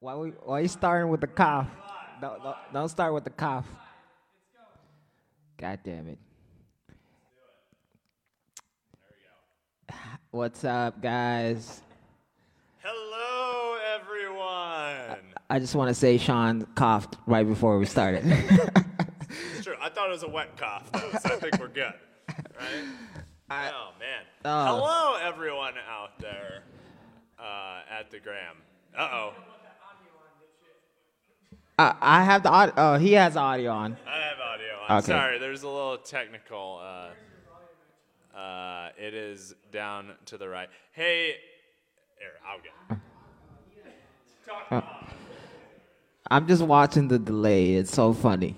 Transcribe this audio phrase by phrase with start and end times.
[0.00, 1.68] Why we, why you starting with the cough?
[2.20, 3.66] Don't, don't, don't start with the cough.
[5.58, 6.18] God damn it.
[10.30, 11.80] What's up, guys?
[12.82, 15.18] Hello, everyone.
[15.48, 18.24] I just want to say Sean coughed right before we started.
[19.54, 19.74] It's true.
[19.80, 21.92] I thought it was a wet cough, though, so I think we're good.
[22.28, 22.38] Right?
[23.50, 24.22] oh, man.
[24.44, 24.64] Oh.
[24.64, 26.62] Hello, everyone out there
[27.38, 28.56] uh, at the Gram.
[28.96, 29.34] Uh oh.
[31.78, 32.74] I, I have the audio.
[32.76, 33.96] Oh, he has audio on.
[34.06, 34.66] I have audio.
[34.88, 35.06] I'm Okay.
[35.06, 35.38] sorry.
[35.38, 36.80] There's a little technical.
[36.82, 40.68] Uh, uh, it is down to the right.
[40.92, 41.34] Hey,
[42.18, 42.72] here, I'll get.
[44.70, 44.84] it.
[46.30, 47.74] I'm just watching the delay.
[47.74, 48.54] It's so funny.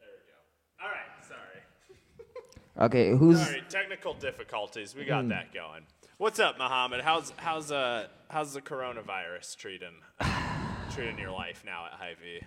[0.00, 0.84] There we go.
[0.84, 1.10] All right.
[1.28, 2.86] Sorry.
[2.86, 3.62] Okay, who's Sorry.
[3.68, 4.94] Technical difficulties.
[4.96, 5.82] We got that going.
[6.22, 7.00] What's up, Mohamed?
[7.00, 9.96] How's how's uh how's the coronavirus treating
[10.92, 12.46] treating your life now at Hy-Vee?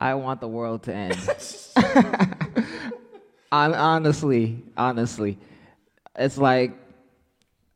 [0.00, 1.16] I want the world to end.
[3.52, 5.38] Honestly, honestly,
[6.16, 6.72] it's like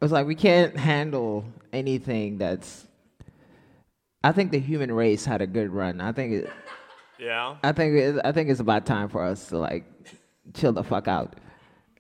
[0.03, 2.85] it's like we can't handle anything that's.
[4.25, 6.01] I think the human race had a good run.
[6.01, 6.51] I think it,
[7.17, 7.59] Yeah.
[7.63, 9.85] I think it, I think it's about time for us to like
[10.53, 11.37] chill the fuck out.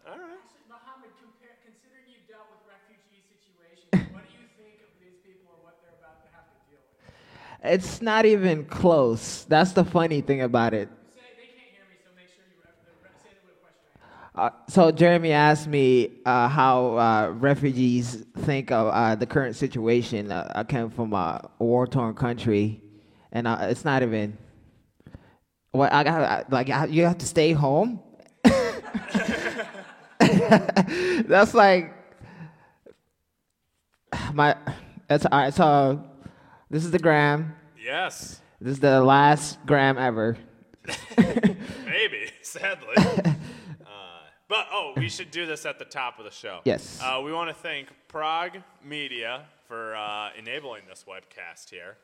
[0.08, 0.42] All right.
[0.68, 5.54] Mohamed, compare, considering you've dealt with refugee situations, what do you think of these people
[5.56, 7.08] and what they're about to have to deal with?
[7.62, 9.44] It's not even close.
[9.44, 10.88] That's the funny thing about it.
[11.14, 14.00] Say they can't hear me, so make sure you ref, the, re- say the question.
[14.34, 20.32] Uh, so Jeremy asked me uh, how uh, refugees think of uh, the current situation.
[20.32, 22.80] Uh, I came from a war-torn country,
[23.32, 24.38] and uh, it's not even.
[25.72, 28.00] What I got like I- you have to stay home.
[30.18, 31.92] That's like
[34.32, 34.56] my.
[35.08, 35.54] That's all right.
[35.54, 36.04] So
[36.70, 37.54] this is the gram.
[37.82, 38.40] Yes.
[38.60, 40.36] This is the last gram ever.
[41.18, 42.30] Maybe.
[42.42, 42.94] Sadly.
[42.96, 43.32] uh,
[44.48, 46.60] but oh, we should do this at the top of the show.
[46.64, 47.00] Yes.
[47.02, 51.96] Uh, we want to thank Prague Media for uh, enabling this webcast here.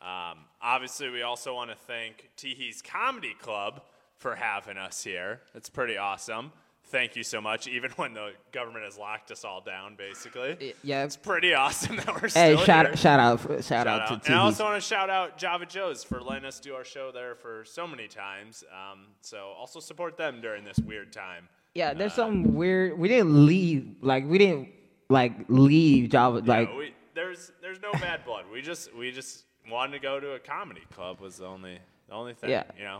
[0.00, 3.82] Um, obviously, we also want to thank Teehee's Comedy Club
[4.16, 5.40] for having us here.
[5.54, 6.52] It's pretty awesome.
[6.88, 10.74] Thank you so much, even when the government has locked us all down, basically.
[10.84, 11.02] Yeah.
[11.02, 12.96] It's pretty awesome that we're Hey, still shout here.
[12.96, 14.22] shout out shout, Shout out, out.
[14.22, 16.84] to And I also want to shout out Java Joe's for letting us do our
[16.84, 18.62] show there for so many times.
[18.72, 21.48] Um, so also support them during this weird time.
[21.74, 22.98] Yeah, there's some weird.
[22.98, 23.96] We didn't leave.
[24.00, 24.68] Like we didn't
[25.10, 26.40] like leave Java.
[26.44, 28.44] Like we, there's there's no bad blood.
[28.50, 32.14] We just we just wanted to go to a comedy club was the only the
[32.14, 32.48] only thing.
[32.50, 32.62] Yeah.
[32.78, 32.98] You know,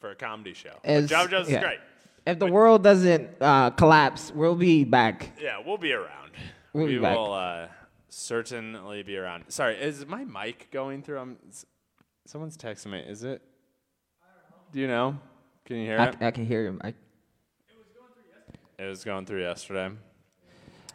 [0.00, 0.74] for a comedy show.
[1.06, 1.56] Java Joe's yeah.
[1.56, 1.78] is great.
[2.28, 5.32] If the world doesn't uh, collapse, we'll be back.
[5.40, 6.32] Yeah, we'll be around.
[6.74, 7.68] We'll we be will uh,
[8.10, 9.44] certainly be around.
[9.48, 11.18] Sorry, is my mic going through?
[11.18, 11.38] I'm,
[12.26, 12.98] someone's texting me.
[13.00, 13.40] Is it?
[14.72, 15.18] Do you know?
[15.64, 16.16] Can you hear I, it?
[16.20, 16.80] I can hear him.
[16.84, 16.92] I,
[18.78, 19.90] It was going through yesterday.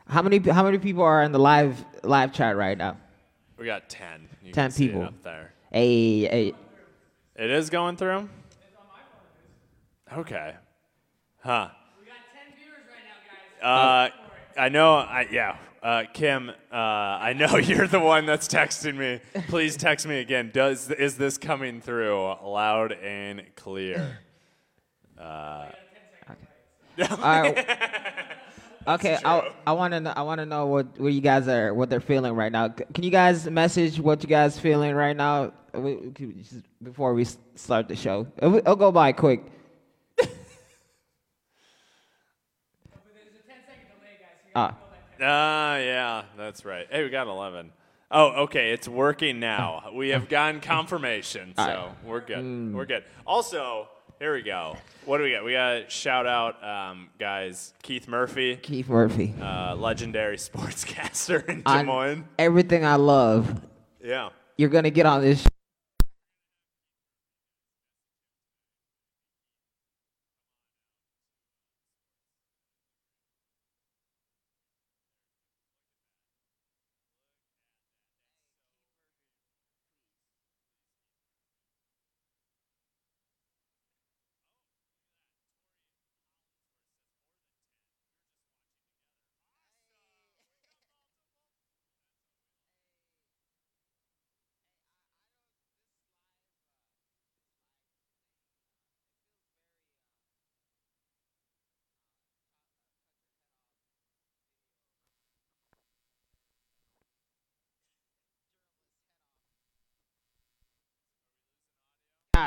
[0.08, 2.98] how many how many people are in the live live chat right now?
[3.58, 4.30] We got 10.
[4.44, 5.04] You 10 can see it people.
[5.04, 5.54] up there.
[5.72, 6.54] Hey, hey.
[7.36, 8.30] It is going through?
[10.16, 10.54] Okay.
[11.44, 11.70] Huh.
[12.00, 13.04] We got 10 viewers right
[13.62, 13.68] now,
[14.10, 14.12] guys.
[14.56, 15.58] Uh, I know, I, yeah.
[15.82, 19.20] Uh, Kim, uh, I know you're the one that's texting me.
[19.50, 20.52] Please text me again.
[20.54, 24.20] Does Is this coming through loud and clear?
[25.20, 25.76] All right.
[27.00, 27.66] Okay,
[28.88, 31.74] Okay, I I want to know, I want to know what what you guys are
[31.74, 32.68] what they're feeling right now.
[32.68, 37.14] C- Can you guys message what you guys feeling right now We- we just- before
[37.16, 38.28] we s- start the show?
[38.38, 39.42] It'll, it'll go by quick.
[40.18, 40.28] But
[43.16, 44.38] there's a 10 second delay, guys.
[44.43, 44.68] So you Ah.
[44.68, 45.28] gotta fill that 10.
[45.30, 46.88] Ah, yeah, that's right.
[46.90, 47.72] Hey, we got 11.
[48.12, 49.90] Oh, okay, it's working now.
[49.94, 52.74] We have gotten confirmation, so we're good.
[52.74, 53.04] We're good.
[53.26, 53.88] Also,
[54.20, 54.78] here we go.
[55.06, 55.44] What do we got?
[55.44, 59.34] We got shout out, um, guys, Keith Murphy, Keith Murphy.
[59.42, 62.26] uh, legendary sportscaster in Des On Moines.
[62.38, 63.60] everything I love,
[64.04, 64.30] Yeah.
[64.58, 65.44] you're gonna get on this.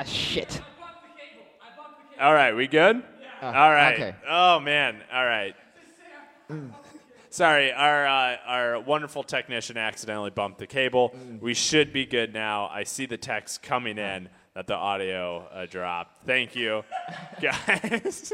[0.04, 0.64] The cable.
[2.20, 3.02] All right, we good?
[3.43, 3.94] Oh, All right.
[3.94, 4.14] okay.
[4.28, 5.02] Oh man.
[5.12, 5.54] All right.
[7.31, 11.10] Sorry, our uh, our wonderful technician accidentally bumped the cable.
[11.10, 11.40] Mm.
[11.43, 12.69] We should be good now.
[12.69, 16.25] I see the text coming in that the audio uh, dropped.
[16.25, 16.82] Thank you,
[17.42, 18.32] guys.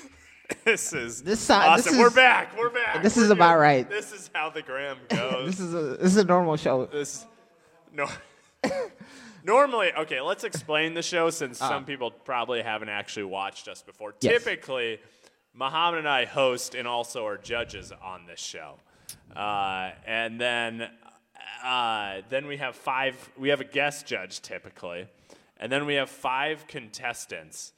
[0.64, 1.92] this is This si- awesome.
[1.92, 2.56] this We're is- back.
[2.56, 3.02] We're back.
[3.02, 3.86] this We're is about right.
[3.90, 5.46] This is how the gram goes.
[5.58, 6.86] This is a this is a normal show.
[6.86, 7.26] this
[7.92, 8.06] no
[9.44, 14.14] normally okay let's explain the show since some people probably haven't actually watched us before.
[14.20, 14.42] Yes.
[14.42, 14.98] typically
[15.52, 18.76] mohamed and i host and also are judges on this show.
[19.34, 20.88] Uh, and then
[21.64, 25.06] uh, then we have five we have a guest judge typically.
[25.58, 27.72] And then we have five contestants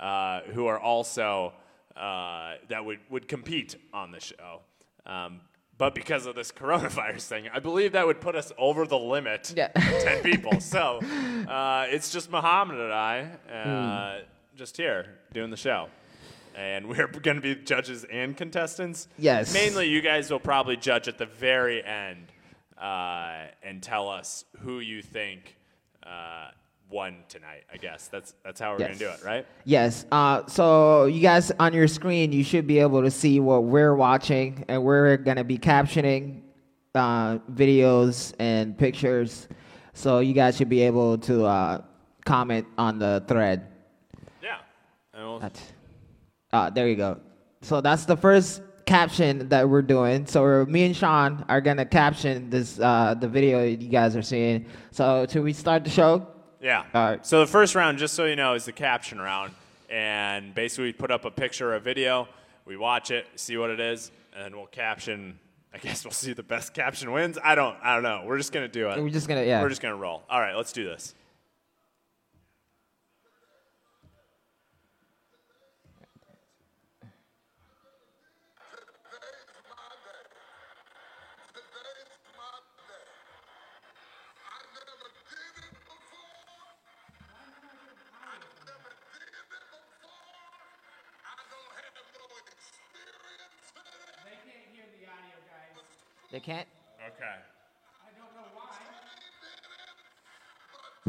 [0.00, 1.52] uh, who are also
[1.96, 4.60] uh, that would, would compete on the show.
[5.04, 5.40] Um,
[5.78, 9.52] but because of this coronavirus thing, I believe that would put us over the limit.
[9.56, 9.68] Yeah.
[9.68, 10.60] 10 people.
[10.60, 11.00] So
[11.48, 13.20] uh, it's just Mohamed and I
[13.52, 14.20] uh,
[14.56, 15.88] just here doing the show.
[16.54, 19.08] And we're going to be judges and contestants.
[19.18, 19.52] Yes.
[19.52, 22.32] Mainly, you guys will probably judge at the very end
[22.80, 25.56] uh, and tell us who you think
[26.90, 27.64] won tonight.
[27.72, 29.46] I guess that's that's how we're gonna do it, right?
[29.64, 30.06] Yes.
[30.12, 33.94] Uh, so you guys on your screen, you should be able to see what we're
[33.94, 36.42] watching, and we're gonna be captioning
[36.94, 39.48] uh, videos and pictures.
[39.92, 41.82] So you guys should be able to uh,
[42.24, 43.66] comment on the thread.
[44.42, 44.58] Yeah.
[45.14, 45.60] And we'll, That-
[46.52, 47.18] Uh, there you go.
[47.62, 50.24] So that's the first caption that we're doing.
[50.26, 54.22] So we're, me and Sean are gonna caption this uh, the video you guys are
[54.22, 54.66] seeing.
[54.92, 56.26] So should we start the show?
[56.66, 56.82] Yeah.
[56.92, 57.24] All right.
[57.24, 59.52] So the first round, just so you know, is the caption round,
[59.88, 62.26] and basically we put up a picture or a video,
[62.64, 65.38] we watch it, see what it is, and we'll caption.
[65.72, 67.38] I guess we'll see the best caption wins.
[67.42, 67.76] I don't.
[67.84, 68.24] I don't know.
[68.26, 69.00] We're just gonna do it.
[69.00, 69.62] We're just gonna yeah.
[69.62, 70.24] We're just gonna roll.
[70.28, 71.14] All right, let's do this.
[96.30, 96.66] They can't.
[97.06, 97.24] Okay.
[97.24, 98.76] I don't know why.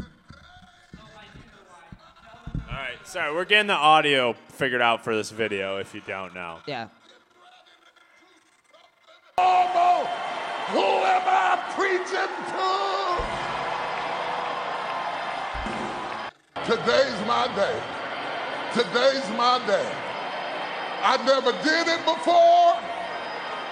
[0.00, 2.72] Oh, I do know why.
[2.72, 3.06] All right.
[3.06, 5.78] Sorry, we're getting the audio figured out for this video.
[5.78, 6.58] If you don't know.
[6.66, 6.88] Yeah.
[9.38, 10.04] normal.
[10.74, 12.68] Who am I preaching to?
[16.68, 17.80] Today's my day.
[18.74, 19.90] Today's my day.
[21.02, 22.87] I never did it before.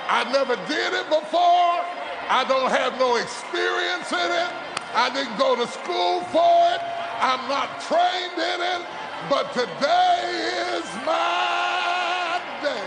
[0.08, 1.82] I never did it before.
[2.30, 4.50] I don't have no experience in it.
[4.94, 6.80] I didn't go to school for it.
[7.18, 8.86] I'm not trained in it.
[9.26, 12.86] But today is my day.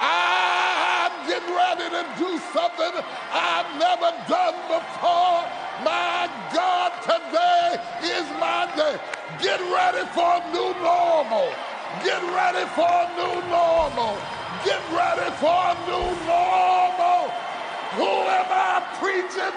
[0.00, 3.04] I'm getting ready to do something
[3.36, 5.44] I've never done before.
[5.84, 6.24] My
[6.56, 8.96] God, today is my day.
[9.44, 11.52] Get ready for a new normal.
[12.00, 14.35] Get ready for a new normal.
[14.66, 17.30] Get ready for a new normal.
[17.94, 19.56] Who am I preaching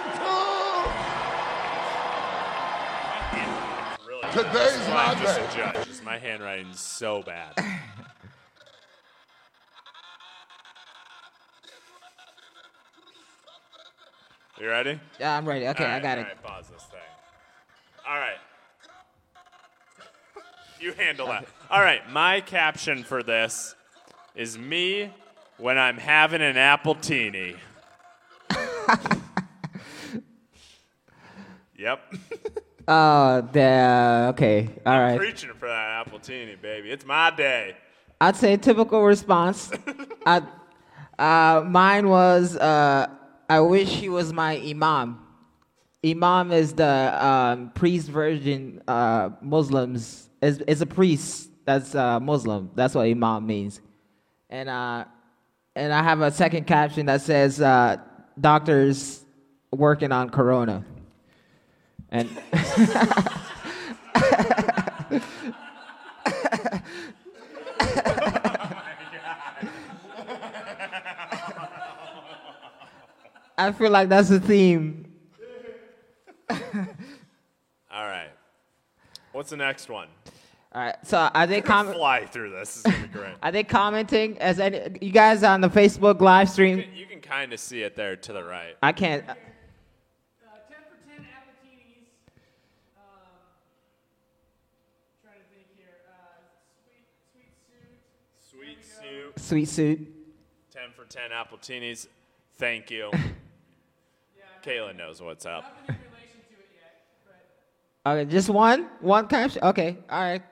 [4.06, 4.22] Really.
[4.22, 4.38] to?
[4.38, 5.46] Today's my I'm just day.
[5.46, 5.88] a judge.
[5.88, 7.54] 'cause My handwriting's so bad.
[14.60, 15.00] You ready?
[15.20, 15.68] Yeah, I'm ready.
[15.70, 16.28] Okay, All I got all it.
[16.28, 17.00] right, pause this thing.
[18.08, 18.38] All right.
[20.82, 21.46] You handle that.
[21.70, 23.76] All right, my caption for this
[24.40, 25.12] is me
[25.58, 27.58] when I'm having an appletini.
[31.78, 32.02] yep.
[32.88, 34.70] Oh, the okay.
[34.86, 35.18] All right.
[35.18, 36.90] Preaching for that appletini, baby.
[36.90, 37.76] It's my day.
[38.22, 39.72] I'd say typical response.
[40.26, 40.42] I,
[41.20, 43.08] uh, mine was, uh,
[43.50, 45.20] I wish he was my imam.
[46.06, 48.82] Imam is the um, priest version.
[48.88, 52.72] Uh, Muslims is is a priest that's uh, Muslim.
[52.74, 53.82] That's what imam means.
[54.50, 55.06] And uh,
[55.76, 57.98] and I have a second caption that says uh,
[58.40, 59.24] doctors
[59.72, 60.84] working on corona.
[62.10, 62.30] And
[73.60, 75.06] I feel like that's the theme.
[76.50, 76.58] All
[77.92, 78.30] right.
[79.32, 80.08] What's the next one?
[80.72, 80.96] All right.
[81.04, 81.96] So are they comment?
[81.98, 82.84] Fly through this.
[82.84, 83.34] This is gonna be great.
[83.44, 86.78] are they commenting as any, you guys on the Facebook live stream?
[86.78, 88.76] You can, can kind of see it there to the right.
[88.84, 89.28] I can't.
[89.28, 89.34] Uh,
[99.50, 100.00] Sweet suit.
[100.72, 102.08] 10 for 10 appletinis.
[102.58, 103.10] Thank you.
[103.14, 105.64] yeah, Kayla knows what's up.
[105.88, 105.98] Yet,
[108.06, 108.88] okay, just one?
[109.00, 109.64] One caption.
[109.64, 110.44] Okay, all right.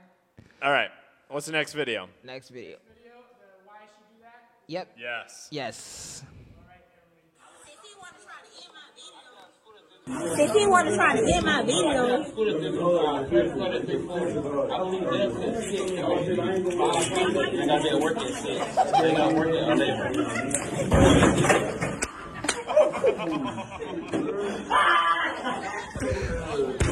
[0.68, 0.90] All right.
[1.30, 2.10] What's the next video?
[2.26, 2.76] Next video.
[2.94, 4.44] video, the why she do that.
[4.68, 4.98] Yep.
[5.00, 5.48] Yes.
[5.50, 6.24] Yes.
[10.08, 12.26] If he want to try to get my video,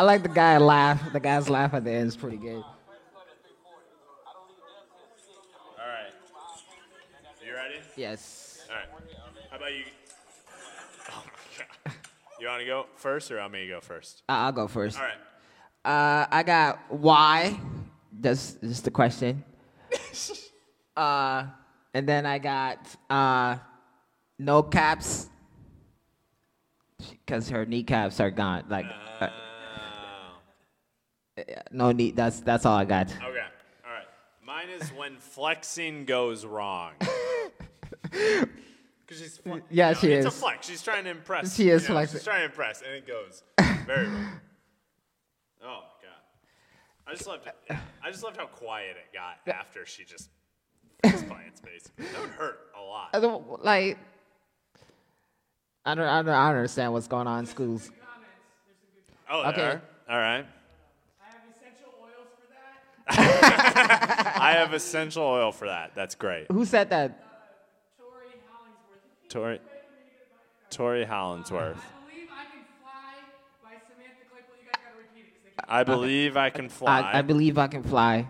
[0.00, 1.12] like the guy laugh.
[1.12, 2.56] The guy's laugh at the end is pretty good.
[2.56, 2.64] All
[5.78, 6.12] right.
[7.46, 7.76] You ready?
[7.96, 8.66] Yes.
[8.70, 8.86] All right.
[9.50, 9.84] How about you?
[11.10, 11.94] Oh my God.
[12.40, 14.22] You want to go first or I me to go first?
[14.28, 14.98] I- I'll go first.
[14.98, 15.18] All right.
[15.84, 17.60] Uh, I got why.
[18.18, 19.44] That's just the question.
[20.96, 21.44] uh,
[21.92, 22.78] and then I got
[23.10, 23.56] uh,
[24.38, 25.28] no caps
[26.98, 28.64] because her kneecaps are gone.
[28.68, 28.86] Like,
[29.20, 29.41] uh, Oh.
[31.70, 32.16] No need.
[32.16, 33.08] That's that's all I got.
[33.10, 33.20] Okay.
[33.24, 33.26] All
[33.92, 34.06] right.
[34.44, 36.92] Mine is when flexing goes wrong.
[38.10, 40.34] Because she's fle- Yeah, you know, she it's is.
[40.34, 40.66] a flex.
[40.68, 41.54] She's trying to impress.
[41.54, 42.18] She is you know, flexing.
[42.18, 43.42] She's trying to impress, and it goes
[43.86, 44.26] very wrong.
[45.64, 47.06] Oh my god!
[47.06, 47.76] I just loved it.
[48.02, 50.28] I just loved how quiet it got after she just.
[51.02, 51.42] Basically,
[51.98, 53.10] that would hurt a lot.
[53.14, 53.96] I don't like.
[55.84, 56.28] I don't, I don't.
[56.34, 57.90] I don't understand what's going on in schools.
[59.30, 59.78] Oh, Okay.
[60.10, 60.44] All right.
[61.20, 63.01] I have essential oils for that.
[63.18, 65.94] I have essential oil for that.
[65.94, 66.46] That's great.
[66.50, 67.22] Who said that?
[67.98, 69.28] Tori Hollingsworth.
[69.28, 69.60] Tori.
[70.70, 71.76] Tori Hollingsworth.
[71.76, 73.14] I believe I can fly
[73.62, 74.56] by Samantha Claypool.
[74.60, 75.32] You guys gotta repeat it.
[75.34, 77.00] 'cause they keep, I believe I can fly.
[77.00, 78.26] I, I believe I can fly.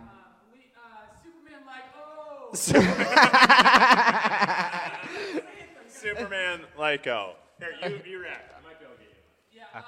[0.77, 0.81] uh,
[1.23, 2.55] Superman like, oh.
[5.89, 7.35] Superman Lyco.
[7.59, 8.53] Here, you, you react.
[8.59, 9.23] I might be able to get you.
[9.62, 9.85] Yeah, um,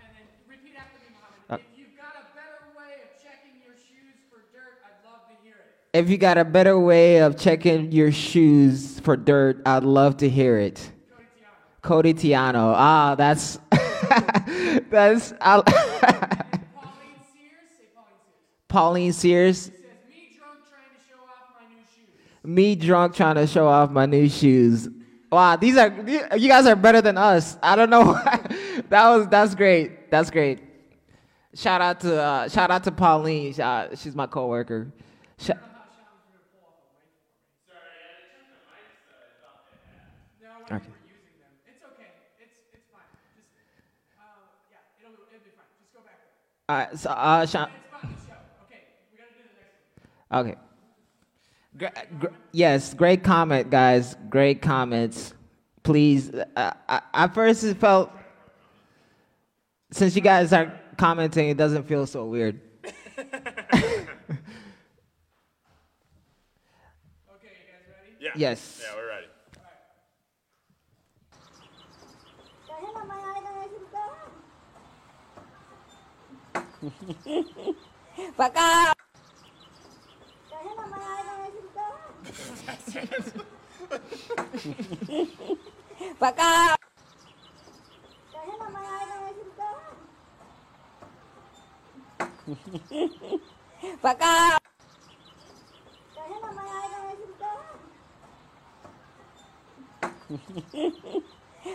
[0.00, 1.60] and then repeat after me, Mohamed.
[1.60, 5.36] if you've got a better way of checking your shoes for dirt, I'd love to
[5.44, 5.87] hear it.
[5.98, 10.28] If you got a better way of checking your shoes for dirt, I'd love to
[10.28, 10.92] hear it.
[11.82, 12.72] Cody Tiano.
[12.76, 13.58] Ah, that's
[14.90, 18.14] that's I, Pauline Sears, say Pauline
[18.68, 19.58] Pauline Sears.
[19.58, 19.74] Sears.
[20.08, 22.44] Me drunk trying to show off my new shoes.
[22.44, 24.88] Me drunk trying to show off my new shoes.
[25.32, 25.88] Wow, these are
[26.36, 27.58] you guys are better than us.
[27.60, 28.12] I don't know.
[28.88, 30.12] that was that's great.
[30.12, 30.60] That's great.
[31.54, 33.60] Shout out to uh, shout out to Pauline.
[33.60, 34.92] Uh, she's my coworker.
[35.38, 35.50] Sh-
[40.42, 40.86] No, when Okay.
[40.86, 41.52] we were using them.
[41.66, 42.10] It's okay.
[42.38, 43.08] It's it's fine.
[43.34, 43.50] Just,
[44.16, 44.22] uh,
[44.70, 45.66] yeah, it'll, it'll be fine.
[45.82, 46.00] Just go
[46.68, 48.32] back all right, so uh, Sha- It's about the show.
[48.66, 49.76] Okay, we gotta do the next
[50.28, 50.46] one.
[50.46, 50.56] Okay.
[51.76, 54.16] Gr- gr- yes, great comment, guys.
[54.28, 55.32] Great comments.
[55.82, 58.10] Please, uh, I, I first it felt
[59.90, 62.60] since you guys are commenting, it doesn't feel so weird.
[67.34, 68.16] Okay, you guys ready?
[68.20, 68.30] Yeah.
[68.36, 68.82] Yes.
[68.82, 69.00] Yeah,
[76.80, 77.74] we're ready.
[94.02, 94.58] Baka.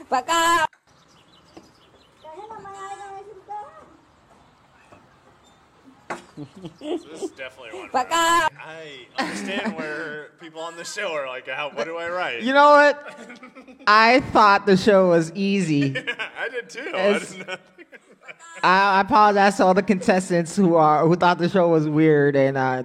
[0.09, 0.65] Baka.
[6.35, 6.47] So
[6.79, 7.89] this is definitely one.
[7.91, 8.49] Baka.
[8.59, 12.41] I understand where people on the show are like, how, what do I write?
[12.43, 13.19] You know what?
[13.87, 15.93] I thought the show was easy.
[15.95, 16.91] yeah, I did too.
[16.93, 17.55] I It's- didn't know.
[18.63, 22.35] I, I apologize to all the contestants who are who thought the show was weird
[22.37, 22.83] and uh,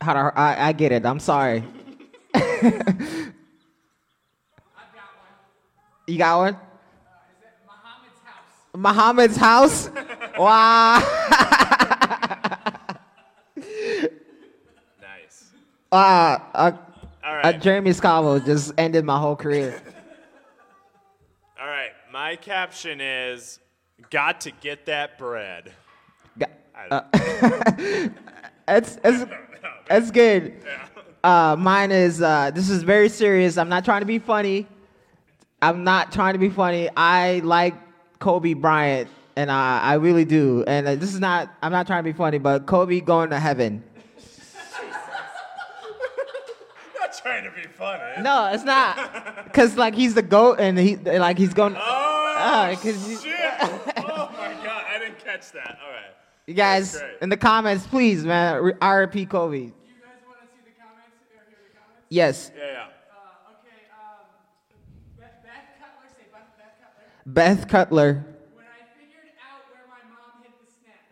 [0.00, 1.04] how to, I, I get it.
[1.04, 1.62] I'm sorry.
[2.34, 3.32] I've got
[4.94, 5.34] one.
[6.06, 6.54] You got one?
[6.54, 6.60] Is
[7.42, 7.50] it
[8.74, 9.90] Mohamed's house?
[9.90, 9.90] Mohamed's house.
[10.38, 10.98] Wow.
[15.92, 16.72] Uh, uh,
[17.24, 17.52] All uh.
[17.52, 19.80] Jeremy Scavo just ended my whole career.
[21.60, 21.90] All right.
[22.12, 23.60] My caption is
[24.10, 25.72] got to get that bread.
[26.38, 28.10] Ga- I-
[28.68, 29.30] It's it's
[29.90, 30.54] it's good.
[31.24, 33.58] Uh, mine is uh, this is very serious.
[33.58, 34.64] I'm not trying to be funny.
[35.60, 36.88] I'm not trying to be funny.
[36.96, 37.74] I like
[38.20, 40.62] Kobe Bryant, and I, I really do.
[40.68, 41.52] And uh, this is not.
[41.62, 43.82] I'm not trying to be funny, but Kobe going to heaven.
[47.00, 48.22] not trying to be funny.
[48.22, 49.52] No, it's not.
[49.52, 51.74] Cause like he's the goat, and he like he's going.
[51.76, 53.34] Oh, Uh, 'cause you- shit.
[53.62, 55.78] oh my god, I didn't catch that.
[55.84, 56.12] All right.
[56.46, 58.62] You guys in the comments, please, man.
[58.62, 59.26] re- R.I.P.
[59.26, 59.56] Kobe.
[59.58, 59.72] You guys
[60.26, 62.06] want to see the comments or hear the comments?
[62.08, 62.82] Yes, Yeah, yeah.
[62.82, 64.26] Uh, okay, um,
[65.18, 67.06] Beth, Beth Cutler, say Beth, Beth Cutler.
[67.26, 68.24] Beth Cutler.
[68.54, 71.02] When I figured out where my mom hid the snacks.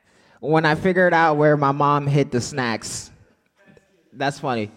[0.52, 3.10] That's I figured out where my mom hid the snacks.
[4.12, 4.70] That's funny.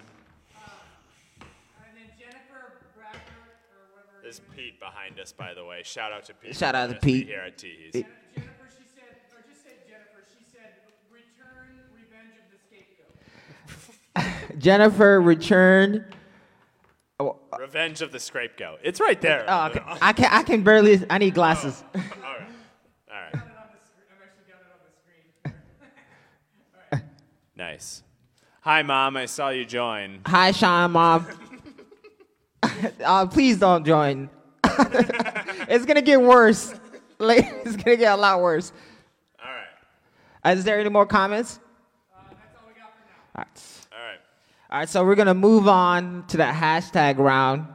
[1.78, 3.22] And then Jennifer Bradford,
[3.70, 4.26] or whatever.
[4.26, 5.82] This is Pete behind us, by the way.
[5.84, 6.56] Shout out to Pete.
[6.56, 7.28] Shout out to Joining us Pete.
[7.28, 7.94] Here at Teehees.
[7.94, 8.10] Jennifer,
[8.70, 10.74] she said, or just say Jennifer, she said,
[11.12, 12.58] return revenge of the
[14.16, 14.58] scapegoat.
[14.60, 16.04] Jennifer returned.
[17.60, 18.80] Revenge of the Scapegoat.
[18.84, 19.44] It's right there.
[19.48, 19.82] Oh, okay.
[20.02, 21.04] I can I can barely.
[21.10, 21.84] I need glasses.
[21.96, 22.12] All right.
[22.24, 22.34] All
[23.16, 23.32] right.
[23.32, 24.06] Put it on the screen.
[24.12, 24.92] I've actually got it on the
[26.92, 27.10] screen.
[27.56, 28.04] Nice.
[28.62, 29.18] Hi, Mom.
[29.18, 30.22] I saw you join.
[30.28, 31.26] Hi, Sean, mom.
[33.04, 34.30] uh, please don't join.
[35.68, 36.74] it's gonna get worse.
[37.20, 38.72] Like, it's gonna get a lot worse.
[39.44, 40.54] All right.
[40.54, 41.60] Uh, is there any more comments?
[42.14, 43.16] Uh, that's all we got for now.
[43.36, 43.64] All right.
[43.92, 44.20] All right.
[44.70, 47.68] All right, so we're gonna move on to the hashtag round.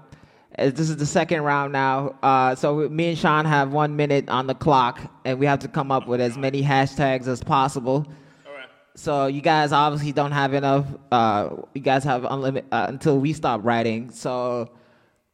[0.59, 2.15] This is the second round now.
[2.23, 5.69] Uh, so me and Sean have one minute on the clock, and we have to
[5.69, 8.07] come up with as many hashtags as possible.
[8.47, 8.69] All right.
[8.95, 10.87] So you guys obviously don't have enough.
[11.11, 14.11] Uh, you guys have unlimited uh, until we stop writing.
[14.11, 14.71] So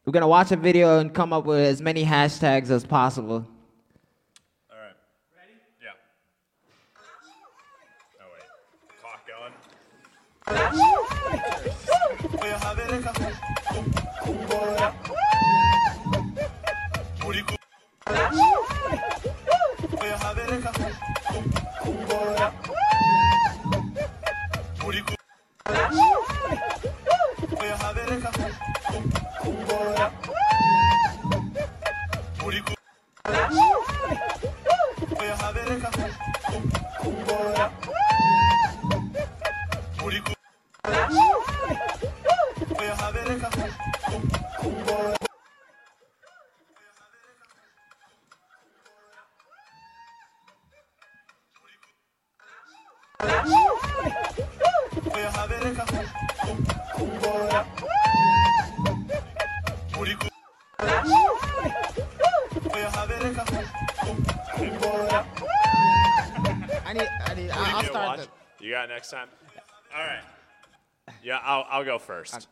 [0.09, 3.45] we're gonna watch a video and come up with as many hashtags as possible.
[4.71, 4.95] All right.
[5.37, 5.53] Ready?
[5.79, 5.89] Yeah.
[8.19, 8.41] Oh, wait.
[8.99, 9.53] Clock going.
[69.11, 69.29] Next time?
[69.97, 70.21] All right.
[71.23, 72.47] Yeah, I'll, I'll go first.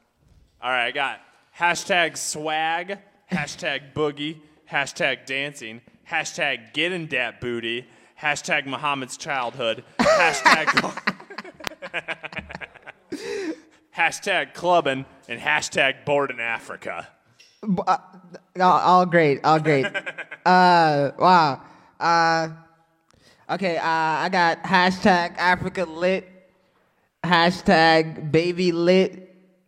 [0.60, 1.20] All right, I got
[1.56, 2.98] hashtag swag,
[3.32, 4.38] hashtag boogie,
[4.72, 7.86] hashtag dancing, hashtag getting that booty,
[8.20, 10.66] hashtag Mohamed's childhood, hashtag
[13.96, 17.08] hashtag clubbing, and hashtag bored in Africa.
[17.86, 17.98] uh,
[18.60, 19.44] all, all great.
[19.44, 19.86] All great.
[20.46, 21.62] uh, wow.
[22.00, 22.50] Uh,
[23.48, 23.78] okay.
[23.78, 26.34] Uh, I got hashtag Africa lit.
[27.24, 29.24] Hashtag baby lit.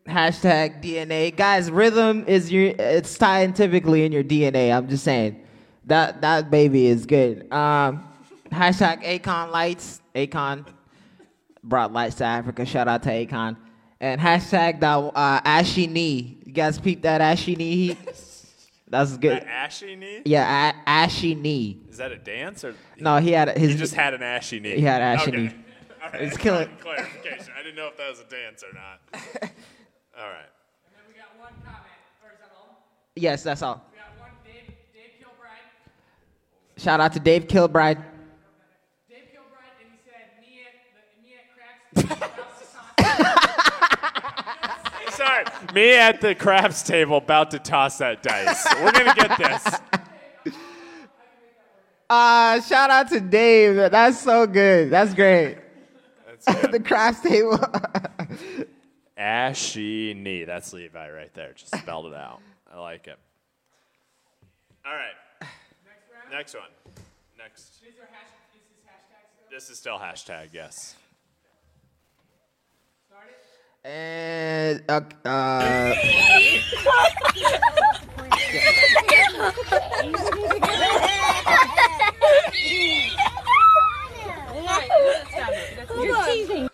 [0.08, 1.36] Hashtag DNA.
[1.36, 2.74] Guys, rhythm is your.
[2.80, 4.76] It's scientifically in your DNA.
[4.76, 5.46] I'm just saying.
[5.86, 7.52] That that baby is good.
[7.52, 8.08] Um,
[8.52, 10.02] hashtag Akon lights.
[10.16, 10.66] Akon
[11.64, 12.66] brought lights to Africa.
[12.66, 13.58] Shout out to Akon.
[14.00, 16.38] And hashtag that uh, ashy knee.
[16.46, 17.98] You guys peep that ashy knee heat?
[18.88, 19.34] That's good.
[19.42, 20.22] That ashy knee?
[20.26, 21.82] Yeah, a- ashy knee.
[21.90, 23.72] Is that a dance or No, he had his.
[23.74, 24.76] he just had an ashy knee?
[24.76, 25.38] He had ashy okay.
[25.38, 25.54] knee.
[26.04, 26.22] All right.
[26.22, 27.54] It's killing- Clarification.
[27.58, 29.00] I didn't know if that was a dance or not.
[30.18, 30.50] All right.
[30.86, 31.86] And then we got one comment,
[32.24, 32.84] or is that all?
[33.16, 33.86] yes, that's all.
[33.92, 35.66] We got one, Dave, Dave Kilbride.
[36.78, 37.98] Shout out to Dave Kilbride.
[39.10, 42.36] Dave Kilbride, and he said, me at, the, me at Craps
[45.18, 48.66] Sorry, me at the craps table about to toss that dice.
[48.82, 49.80] We're gonna get this.
[52.10, 53.76] Uh, shout out to Dave.
[53.92, 54.90] That's so good.
[54.90, 55.58] That's great.
[56.46, 57.60] That's the craft table.
[59.18, 60.46] Ashy knee.
[60.46, 61.52] That's Levi right there.
[61.54, 62.40] Just spelled it out.
[62.72, 63.18] I like it.
[64.86, 65.16] All right.
[66.32, 66.64] Next one.
[67.38, 67.82] Next.
[67.82, 69.48] These are hash, this is hashtag still.
[69.52, 70.54] This is still hashtag.
[70.54, 70.96] Yes.
[73.08, 73.38] Start it.
[73.88, 75.96] And uh, uh,
[84.70, 86.70] You're teasing.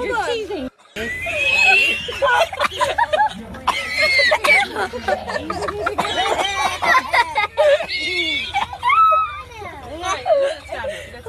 [0.00, 0.70] You're teasing.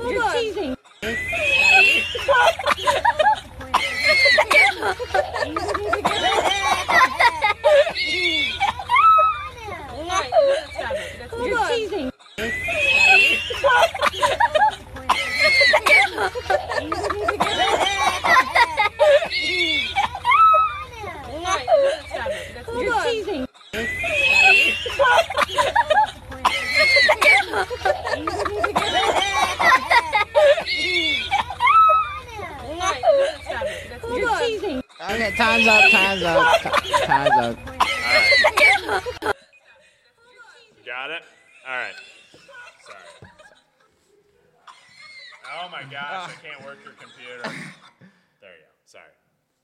[0.08, 0.76] You're teasing.
[19.32, 19.95] いい!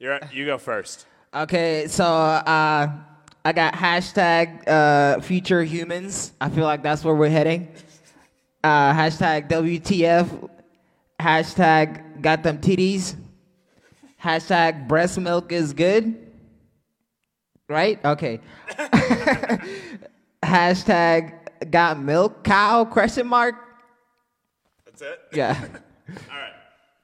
[0.02, 1.06] You're, you go first.
[1.32, 2.92] Okay, so uh,
[3.46, 6.32] I got hashtag uh, future humans.
[6.42, 7.68] I feel like that's where we're heading.
[8.64, 10.50] Uh, hashtag WTF.
[11.20, 13.16] Hashtag got them titties.
[14.20, 16.32] Hashtag breast milk is good.
[17.70, 18.04] Right?
[18.04, 18.40] Okay.
[20.44, 23.54] hashtag got milk cow question mark.
[24.84, 25.20] That's it?
[25.32, 25.62] Yeah.
[26.10, 26.54] All right.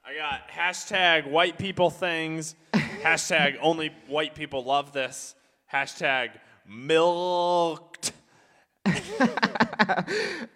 [0.08, 2.54] I got hashtag white people things,
[3.02, 5.34] hashtag only white people love this,
[5.72, 6.30] hashtag
[6.66, 8.12] milked,
[8.86, 8.92] uh,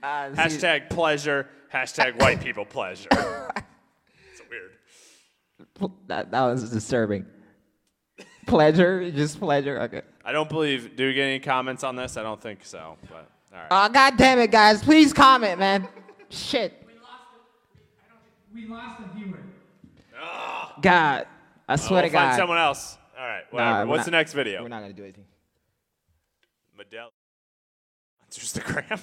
[0.03, 3.09] hashtag pleasure, hashtag white people pleasure.
[3.11, 5.91] it's weird.
[6.09, 7.27] that, that was disturbing.
[8.47, 9.81] Pleasure, just pleasure.
[9.83, 10.03] Okay.
[10.25, 10.97] I don't believe.
[10.97, 12.17] Do we get any comments on this?
[12.17, 12.97] I don't think so.
[13.09, 13.67] But all right.
[13.71, 14.83] Oh god damn it, guys!
[14.83, 15.89] Please comment, man.
[16.29, 16.83] Shit.
[18.55, 19.39] We lost a viewer.
[20.81, 21.27] God,
[21.68, 22.25] I swear we'll to God.
[22.29, 22.98] find someone else.
[23.18, 23.42] All right.
[23.51, 23.70] Whatever.
[23.70, 24.62] Nah, What's not- the next video?
[24.62, 25.25] We're not gonna do anything.
[26.79, 27.09] Medell.
[28.29, 29.01] Sponsors the gram.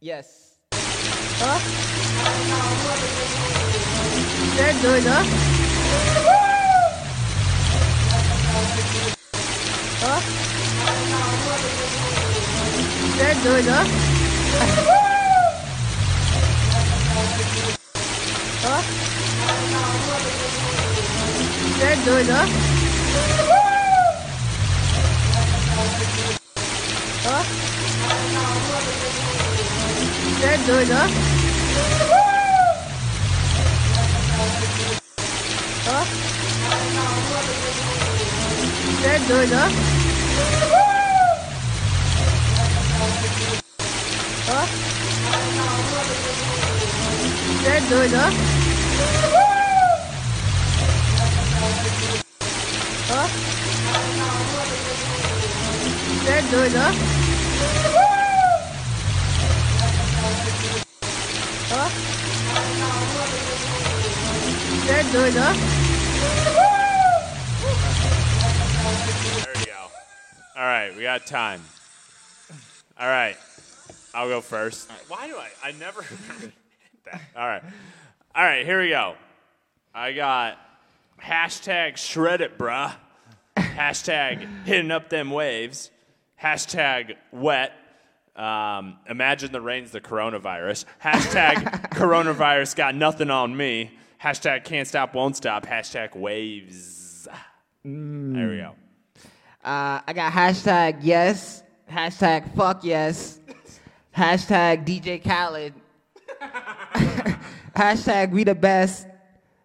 [0.00, 0.58] yes.
[4.56, 5.24] They're good, huh?
[10.00, 10.20] Huh?
[13.16, 13.64] They're good, huh?
[13.64, 13.64] Huh?
[13.64, 14.13] They're good, huh?
[18.64, 18.82] Huh?
[21.78, 22.46] They're good, huh?
[35.84, 36.04] Huh?
[39.02, 40.83] They're good, huh?
[44.64, 44.70] Huh?
[47.64, 48.30] They're good, huh?
[53.10, 53.28] Huh?
[56.24, 56.92] They're good, huh?
[61.68, 61.88] Huh?
[64.86, 65.54] They're good, huh?
[69.44, 69.90] There you go.
[70.56, 71.62] All right, we got time.
[72.98, 73.36] All right,
[74.14, 74.90] I'll go first.
[75.08, 75.48] Why do I?
[75.62, 76.02] I never
[77.04, 77.20] that.
[77.36, 77.62] All right,
[78.34, 78.64] all right.
[78.64, 79.14] Here we go.
[79.94, 80.58] I got
[81.22, 82.92] hashtag shred it, bruh.
[83.56, 85.90] Hashtag hitting up them waves.
[86.40, 87.72] Hashtag wet.
[88.36, 90.84] Um, imagine the rain's the coronavirus.
[91.02, 93.96] Hashtag coronavirus got nothing on me.
[94.22, 95.66] Hashtag can't stop, won't stop.
[95.66, 97.28] Hashtag waves.
[97.84, 98.74] There we go.
[99.64, 103.40] Uh, I got hashtag yes, hashtag fuck yes,
[104.16, 105.72] hashtag DJ Khaled,
[107.76, 109.06] hashtag we the best,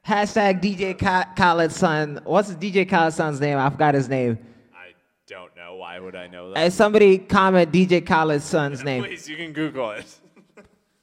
[0.08, 2.20] hashtag DJ Ka- Khaled's son.
[2.24, 3.58] What's DJ Khaled's son's name?
[3.58, 4.38] I forgot his name.
[4.74, 4.94] I
[5.28, 5.76] don't know.
[5.76, 6.58] Why would I know that?
[6.58, 9.04] Hey, somebody comment DJ Khaled's son's name.
[9.04, 10.20] Please, you can Google it.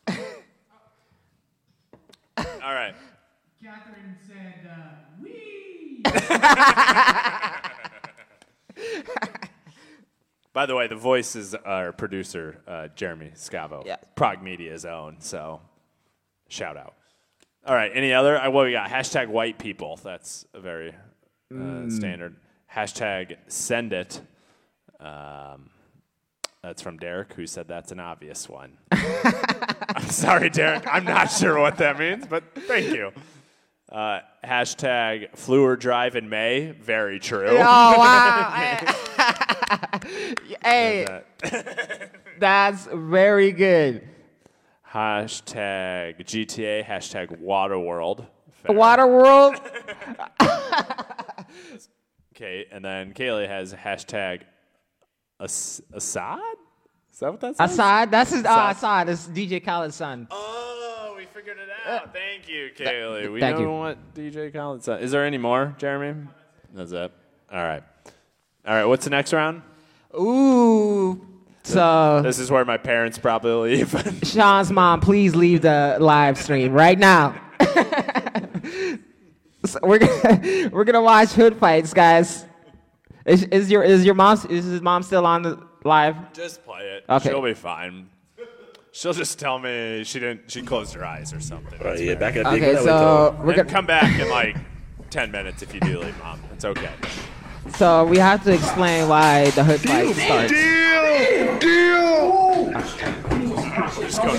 [2.38, 2.94] All right.
[3.62, 6.02] Catherine said, uh, wee!
[10.56, 13.84] By the way, the voice is our producer, uh, Jeremy Scavo.
[13.84, 13.96] Yeah.
[14.14, 15.60] Prague Media's own, so
[16.48, 16.94] shout out.
[17.66, 17.90] All right.
[17.92, 18.38] Any other?
[18.40, 18.88] Uh, what we got?
[18.88, 20.00] Hashtag white people.
[20.02, 20.92] That's a very
[21.52, 21.92] uh, Mm.
[21.92, 22.36] standard.
[22.74, 24.22] Hashtag send it.
[24.98, 25.68] Um,
[26.62, 28.78] that's from Derek, who said that's an obvious one.
[28.92, 30.84] I'm sorry, Derek.
[30.90, 33.12] I'm not sure what that means, but thank you.
[33.90, 36.72] Uh, hashtag flew or drive in May.
[36.72, 37.46] Very true.
[37.48, 37.58] Oh
[37.98, 38.80] wow!
[40.62, 41.22] hey,
[42.40, 44.08] that's very good.
[44.92, 46.84] Hashtag GTA.
[46.84, 48.26] Hashtag Waterworld.
[48.62, 48.74] Fair.
[48.76, 49.60] Waterworld.
[52.34, 54.42] Okay, and then Kaylee has hashtag
[55.40, 56.40] As- Asahd.
[57.12, 57.78] Is that what that says?
[57.78, 58.10] Asahd.
[58.10, 58.44] That's his.
[58.44, 59.06] Uh, Asahd.
[59.06, 59.08] Asahd.
[59.08, 60.28] It's DJ Khaled's son.
[60.30, 60.75] Oh, we
[61.46, 62.12] figured it out.
[62.12, 63.32] Thank you, Kaylee.
[63.32, 63.70] We thank know you.
[63.70, 65.02] what DJ Khaled said.
[65.02, 66.26] Is there any more, Jeremy?
[66.74, 67.12] That's it.
[67.52, 67.84] All right.
[68.66, 68.84] All right.
[68.84, 69.62] What's the next round?
[70.18, 71.24] Ooh.
[71.62, 74.20] So This is where my parents probably leave.
[74.24, 77.40] Sean's mom, please leave the live stream right now.
[79.64, 82.44] So we're gonna we're gonna watch hood fights, guys.
[83.24, 86.32] Is, is your is your mom is his mom still on the live?
[86.34, 87.04] just play it.
[87.08, 87.30] Okay.
[87.30, 88.08] She'll be fine.
[88.96, 90.50] She'll just tell me she didn't.
[90.50, 91.78] She closed her eyes or something.
[91.80, 94.56] Right, yeah, back at Okay, so we're gonna come back in like
[95.10, 96.42] ten minutes if you do leave, mom.
[96.54, 96.88] It's okay.
[97.74, 100.50] so we have to explain why the hood fight starts.
[100.50, 101.58] Deal!
[101.58, 102.72] Deal!
[104.00, 104.30] Just go.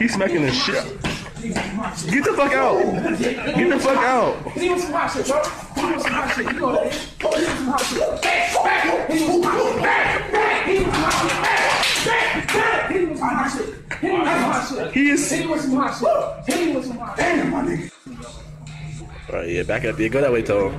[0.00, 1.15] He's smacking the shit.
[1.52, 2.78] Get the fuck out!
[3.18, 4.52] Get the fuck out!
[4.52, 5.42] He was some hot shit, bro.
[5.42, 6.46] He was some hot shit.
[6.46, 6.92] You know that.
[6.92, 8.22] He was some hot shit.
[8.22, 9.10] Back, back.
[9.10, 9.82] He was some hot shit.
[9.82, 10.66] Back, back.
[10.66, 12.06] He was some hot shit.
[12.06, 12.90] Back, back, back.
[12.90, 13.68] He was some hot shit.
[14.00, 14.92] He was some hot shit.
[14.92, 15.30] He is.
[15.30, 15.92] He was some hot
[16.46, 16.58] shit.
[16.58, 17.24] He was some hot shit.
[17.24, 17.90] Damn, my nigga.
[19.28, 19.98] Alright, yeah, back up.
[19.98, 20.72] Yeah, go that way, Tom.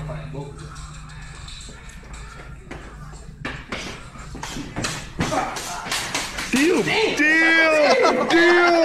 [6.52, 6.82] Deal!
[6.84, 7.18] Deal!
[8.30, 8.78] Deal!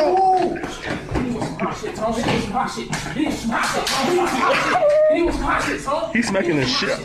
[1.43, 2.13] He was some hot shit, Tom.
[2.13, 3.15] He was some.
[3.15, 4.13] He was some hot shit, Tom.
[4.13, 5.17] He was some hot shit.
[5.17, 6.13] He was some hot shit, Tom.
[6.13, 6.99] He's smacking the shit.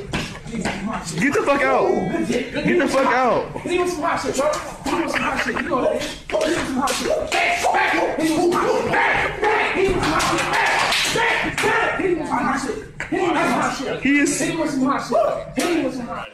[0.48, 1.20] He was some hot shit.
[1.20, 2.28] Get the fuck out!
[2.28, 3.62] Get the fuck out!
[3.62, 4.22] He was some hot.
[4.22, 4.38] He was
[5.12, 5.56] some.
[5.56, 6.02] You know that.
[6.02, 6.76] He was some.
[7.30, 8.20] Back, back.
[8.20, 8.52] He was some.
[8.92, 9.76] Back, back.
[9.76, 10.38] He was some.
[10.38, 10.78] Back,
[11.14, 12.00] back, back.
[12.02, 12.78] He was some.
[13.10, 14.02] He was some.
[14.02, 14.40] He is.
[14.40, 14.82] He was some.
[15.56, 16.26] He was some.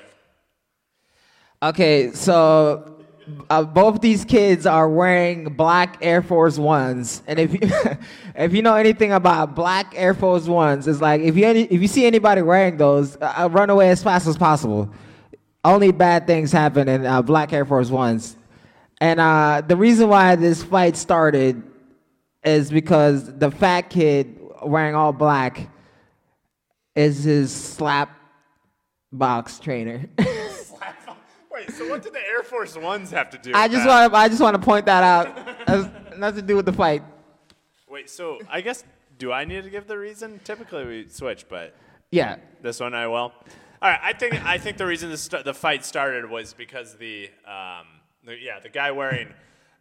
[1.63, 3.02] Okay, so
[3.49, 7.59] uh, both these kids are wearing black Air Force Ones, and if you
[8.35, 11.81] if you know anything about black Air Force Ones, it's like if you any, if
[11.81, 14.89] you see anybody wearing those, uh, uh, run away as fast as possible.
[15.65, 18.35] Only bad things happen in uh, black Air Force Ones,
[18.99, 21.63] and uh, the reason why this fight started
[22.43, 25.69] is because the fat kid wearing all black
[26.95, 28.15] is his slap
[29.11, 30.09] box trainer.
[31.67, 33.51] Wait, so what did the Air Force Ones have to do?
[33.53, 35.67] I just want to I just want to point that out.
[35.67, 37.03] Has nothing to do with the fight.
[37.89, 38.83] Wait, so I guess
[39.17, 40.39] do I need to give the reason?
[40.43, 41.75] Typically we switch, but
[42.11, 42.37] Yeah.
[42.61, 43.31] this one I will.
[43.81, 46.95] All right, I think I think the reason the, st- the fight started was because
[46.95, 47.85] the, um,
[48.25, 49.33] the yeah the guy wearing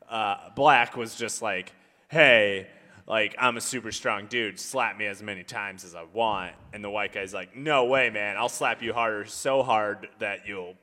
[0.09, 1.73] uh, black was just like,
[2.09, 2.67] hey,
[3.07, 6.83] like I'm a super strong dude, slap me as many times as I want, and
[6.83, 10.75] the white guy's like, no way, man, I'll slap you harder, so hard that you'll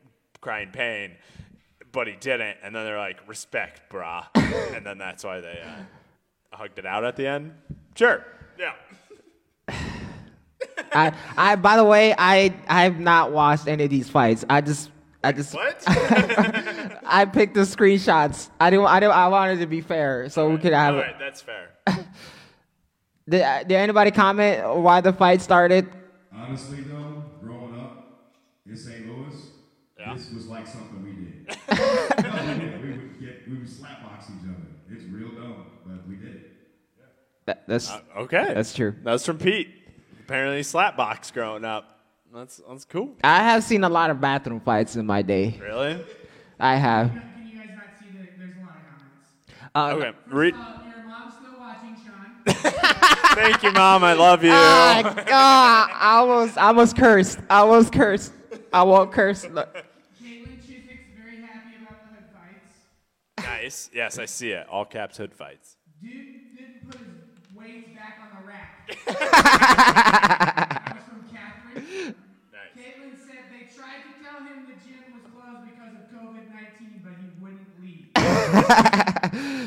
[0.41, 1.11] cry in pain.
[1.91, 4.25] But he didn't, and then they're like, respect, brah,
[4.75, 7.53] and then that's why they uh, hugged it out at the end.
[7.95, 8.23] Sure,
[8.59, 8.73] yeah.
[10.93, 14.45] I I by the way, I I have not watched any of these fights.
[14.49, 14.91] I just
[15.23, 15.83] I just What?
[15.87, 18.49] I picked the screenshots.
[18.59, 21.19] I didn't I didn't I wanted to be fair so we could have All right,
[21.19, 21.69] that's fair.
[23.29, 25.89] did, did anybody comment why the fight started?
[26.33, 28.27] Honestly, though, growing up
[28.65, 29.05] in St.
[29.07, 29.35] Louis,
[30.09, 30.15] Yeah.
[30.17, 31.57] this was like something we did.
[32.23, 32.89] no, we.
[32.89, 34.67] We would get, we would slapbox each other.
[34.91, 36.51] It's real dumb, but we did it.
[37.45, 38.95] That, that's Okay, That's true.
[39.03, 39.69] That was from Pete.
[40.25, 41.99] Apparently, slapbox growing up.
[42.33, 43.15] That's that's cool.
[43.23, 45.57] I have seen a lot of bathroom fights in my day.
[45.59, 45.99] Really?
[46.59, 47.09] I have.
[47.09, 50.03] Can you guys not see that there's a lot of comments?
[50.03, 50.17] Uh, Okay.
[50.27, 52.73] Re- Uh, your mom's still watching, Sean.
[53.35, 54.03] Thank you, mom.
[54.03, 54.49] I love you.
[54.51, 57.39] God, I almost, I almost cursed.
[57.49, 58.31] I almost cursed.
[58.71, 59.45] I won't curse.
[59.49, 59.73] Look.
[60.21, 63.57] Caitlin Chiswick's very happy about the hood fights.
[63.93, 64.67] Yes, I see it.
[64.67, 65.77] All caps hood fights.
[66.01, 66.11] Dude
[66.57, 68.89] didn't put his weights back on the rack.
[69.05, 72.15] that was from Catherine.
[72.51, 72.73] Nice.
[72.75, 77.03] Caitlin said they tried to tell him the gym was closed because of COVID 19,
[77.03, 78.09] but he wouldn't leave.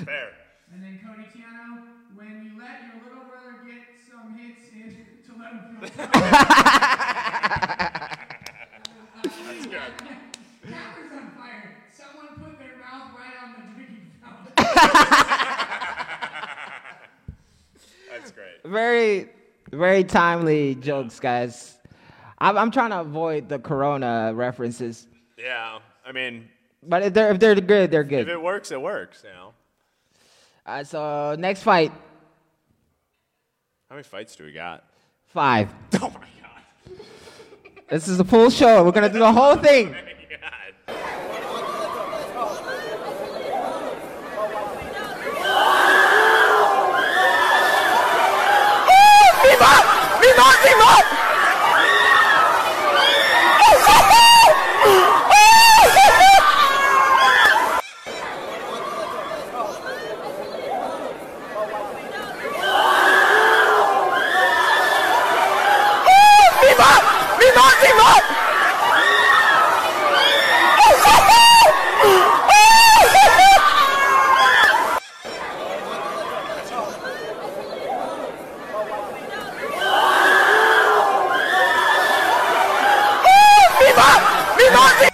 [0.09, 0.29] Fair.
[0.73, 1.87] and then Cody Tiano,
[2.17, 4.91] when you let your little brother get some hits in
[5.27, 5.91] to let him feel
[9.23, 9.93] That's good.
[10.65, 11.77] Catherine's on fire.
[11.93, 14.55] Someone put their mouth right on the drinking fountain.
[18.73, 19.29] Very,
[19.71, 21.77] very timely jokes, guys.
[22.39, 25.07] I'm, I'm trying to avoid the Corona references,
[25.39, 26.49] Yeah, I mean,
[26.83, 28.23] but if they're if they're good, they're good.
[28.23, 29.23] if it works, it works.
[29.25, 29.53] You know.
[30.67, 31.93] All right, so next fight,
[33.89, 34.85] How many fights do we got?
[35.29, 35.69] five.
[36.01, 36.99] Oh my god.
[37.89, 38.83] This is a full show.
[38.85, 39.95] We're gonna do the whole thing.
[50.37, 50.52] God.
[50.64, 51.12] I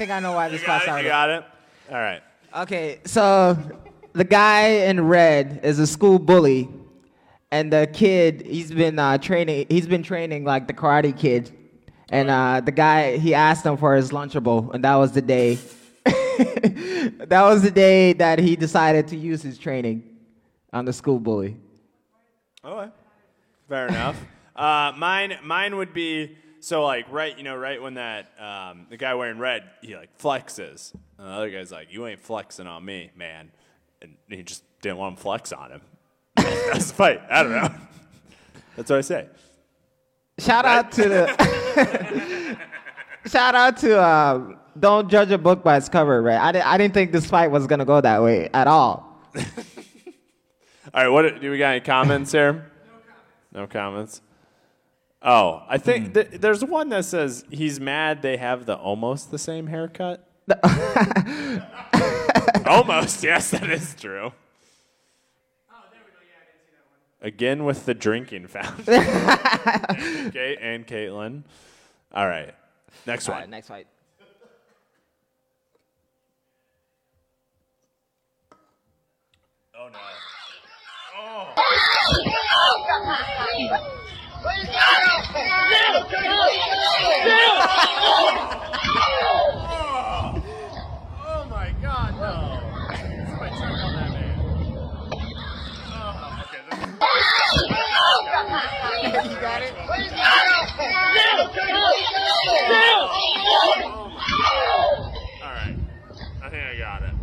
[0.09, 1.05] think I know why this class started.
[1.05, 1.44] You got it.
[1.90, 2.23] All right.
[2.57, 3.59] Okay, so
[4.14, 6.68] the guy in red is a school bully,
[7.51, 9.66] and the kid he's been uh, training.
[9.68, 11.53] He's been training like the Karate Kid,
[12.09, 15.59] and uh, the guy he asked him for his lunchable, and that was the day.
[16.05, 20.03] that was the day that he decided to use his training
[20.73, 21.57] on the school bully.
[22.64, 22.90] Okay.
[23.68, 24.18] Fair enough.
[24.57, 28.97] Uh, mine, mine would be so like right, you know, right when that um, the
[28.97, 32.85] guy wearing red, he like flexes, and the other guy's like, "You ain't flexing on
[32.85, 33.51] me, man,"
[34.03, 35.81] and he just didn't want him flex on him.
[36.37, 37.23] That's the fight.
[37.31, 37.75] I don't know.
[38.77, 39.27] That's what I say.
[40.38, 42.59] Shout out to the.
[43.27, 46.40] shout out to uh, don't judge a book by its cover, right?
[46.40, 49.23] I, di- I didn't think this fight was gonna go that way at all.
[50.94, 51.73] All right, what do we got?
[51.73, 52.53] Any comments here?
[52.53, 53.53] No comments.
[53.53, 54.23] No comments.
[55.20, 56.12] Oh, I think hmm.
[56.12, 60.24] th- there's one that says he's mad they have the almost the same haircut.
[62.66, 64.33] almost, yes, that is true.
[65.70, 66.20] Oh there we go.
[66.22, 67.26] Yeah, I didn't see that one.
[67.26, 68.85] Again with the drinking fountain.
[70.31, 71.42] Kate and Caitlin.
[72.12, 72.54] All right,
[73.04, 73.42] next All one.
[73.42, 73.88] right, next fight.
[79.74, 79.98] Oh no.
[81.20, 81.54] Oh.
[84.40, 84.44] Oh
[91.51, 92.33] my God, no!
[93.27, 94.37] Somebody check on that man.
[95.90, 96.62] Oh, okay.
[99.29, 99.72] You got it.
[105.42, 105.74] All right.
[106.42, 107.14] I think I got it.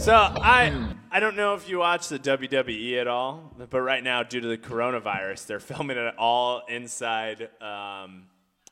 [0.00, 4.22] So I I don't know if you watch the WWE at all, but right now
[4.22, 8.26] due to the coronavirus, they're filming it all inside um,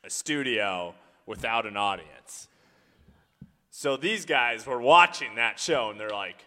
[0.04, 0.94] a studio
[1.26, 2.46] without an audience.
[3.70, 6.44] So these guys were watching that show and they're like,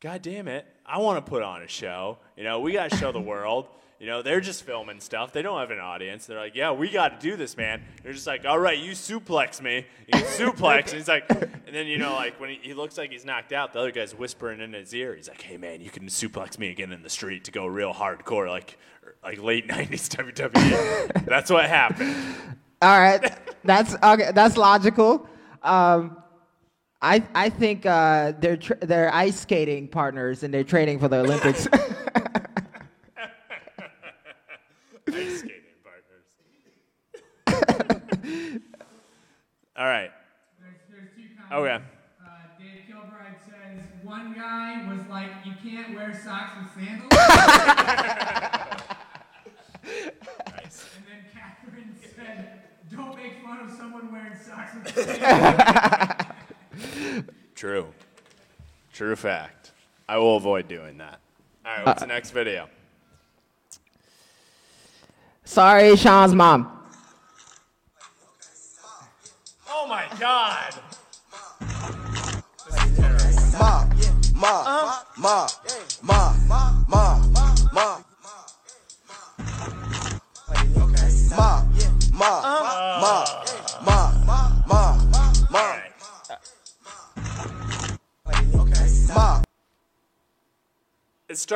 [0.00, 2.18] God damn it, I want to put on a show.
[2.36, 3.68] You know, we got to show the world.
[3.98, 5.32] You know, they're just filming stuff.
[5.32, 6.26] They don't have an audience.
[6.26, 7.82] They're like, yeah, we got to do this, man.
[8.02, 9.86] They're just like, all right, you suplex me.
[10.06, 10.88] You suplex.
[10.88, 13.52] and he's like, and then, you know, like when he, he looks like he's knocked
[13.52, 15.14] out, the other guy's whispering in his ear.
[15.16, 17.94] He's like, hey, man, you can suplex me again in the street to go real
[17.94, 18.78] hardcore, like
[19.24, 21.24] like late 90s WWE.
[21.24, 22.14] That's what happened.
[22.82, 23.32] All right,
[23.64, 24.30] that's okay.
[24.34, 25.26] That's logical.
[25.62, 26.18] Um,
[27.00, 31.66] I I think uh, they're they're ice skating partners and they're training for the Olympics.
[35.08, 36.24] Ice skating partners.
[39.76, 40.10] all right.
[40.60, 41.52] There's, there's two comments.
[41.52, 41.84] Okay.
[42.24, 42.28] Uh,
[42.58, 47.12] Dave Kilbride says one guy was like, "You can't wear socks with sandals,"
[49.84, 56.32] and then Catherine said, "Don't make fun of someone wearing socks with sandals."
[57.54, 57.86] True.
[58.92, 59.72] True fact.
[60.08, 61.20] I will avoid doing that.
[61.64, 62.68] All right, what's the uh, next video?
[65.44, 66.75] Sorry, Sean's mom.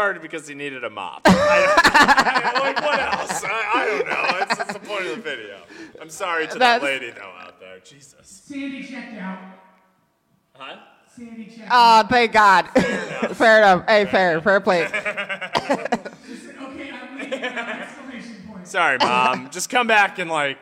[0.00, 1.20] It started because he needed a mop.
[1.26, 1.36] I don't,
[2.56, 3.44] I- like, what else?
[3.44, 4.38] I, I don't know.
[4.46, 5.58] It's, that's the point of the video.
[6.00, 7.80] I'm sorry to that lady, though, out there.
[7.80, 8.16] Jesus.
[8.24, 9.38] Sandy checked out.
[10.54, 10.76] Huh?
[11.14, 12.08] Sandy checked Oh, out.
[12.08, 12.62] thank God.
[13.36, 13.84] fair enough.
[13.88, 14.86] Hey, fair, fair play.
[16.26, 16.48] This
[18.70, 19.50] Sorry, mom.
[19.50, 20.56] Just come back in like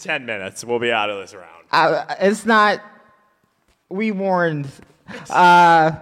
[0.00, 0.62] 10 minutes.
[0.62, 1.48] We'll be out of this round.
[1.72, 2.82] I, it's not.
[3.88, 4.68] We warned.
[5.30, 5.92] Uh,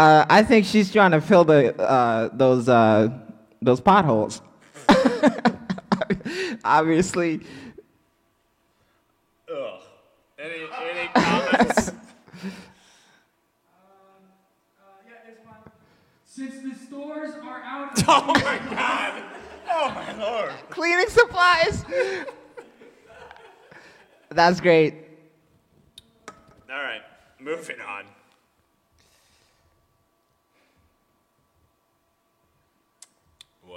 [0.00, 3.10] uh, I think she's trying to fill the uh, those uh,
[3.60, 4.40] those potholes.
[6.64, 7.42] Obviously,
[9.54, 9.80] Ugh.
[10.38, 11.92] Any, any comments?
[16.24, 19.22] Since the stores are out of oh my god.
[19.70, 20.52] Oh my lord.
[20.70, 21.84] cleaning supplies.
[24.30, 24.94] That's great.
[26.70, 27.02] All right,
[27.38, 28.06] moving on.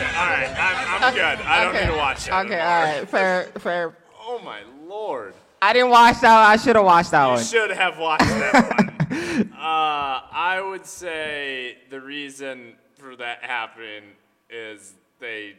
[0.00, 1.46] All right, I'm, I'm good.
[1.46, 1.84] I don't okay.
[1.84, 2.46] need to watch that.
[2.46, 3.96] Okay, all right, fair, fair.
[4.20, 5.34] Oh my lord.
[5.62, 6.48] I didn't watch that.
[6.48, 7.34] I should have watched that one.
[7.34, 7.44] You one.
[7.44, 9.52] should have watched that one.
[9.52, 14.04] uh, I would say the reason for that happening
[14.48, 15.54] is they,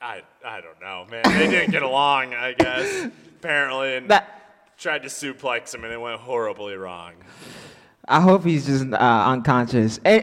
[0.00, 1.22] I, I don't know, man.
[1.24, 3.10] They didn't get along, I guess,
[3.40, 4.36] apparently, and That
[4.78, 7.14] tried to suplex him, and it went horribly wrong.
[8.08, 8.96] I hope he's just uh,
[9.26, 9.98] unconscious.
[10.04, 10.22] A-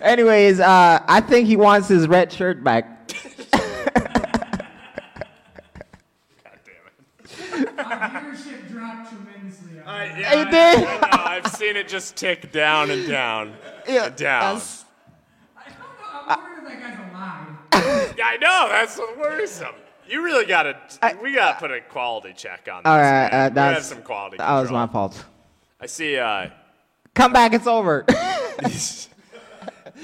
[0.02, 3.08] anyways, uh, I think he wants his red shirt back.
[3.52, 3.62] God
[6.64, 7.78] damn it.
[7.78, 9.80] Our viewership dropped tremendously.
[9.86, 10.54] I, yeah, did?
[10.86, 11.22] I, I know.
[11.24, 13.54] I've seen it just tick down and down
[13.86, 14.54] Yeah, and down.
[14.54, 14.84] that's-
[15.56, 15.84] I don't know.
[16.26, 18.14] I'm wondering if that guy's alive.
[18.16, 18.68] Yeah, I know.
[18.70, 19.74] That's so worrisome.
[20.08, 20.76] You really gotta.
[21.22, 22.90] we gotta put a quality check on this.
[22.90, 23.46] All right, man.
[23.46, 24.38] uh, we that's have some quality.
[24.38, 24.86] that was control.
[24.86, 25.24] my fault.
[25.80, 26.16] I see.
[26.16, 26.48] Uh,
[27.18, 28.04] Come back, it's over.
[28.62, 29.08] yes,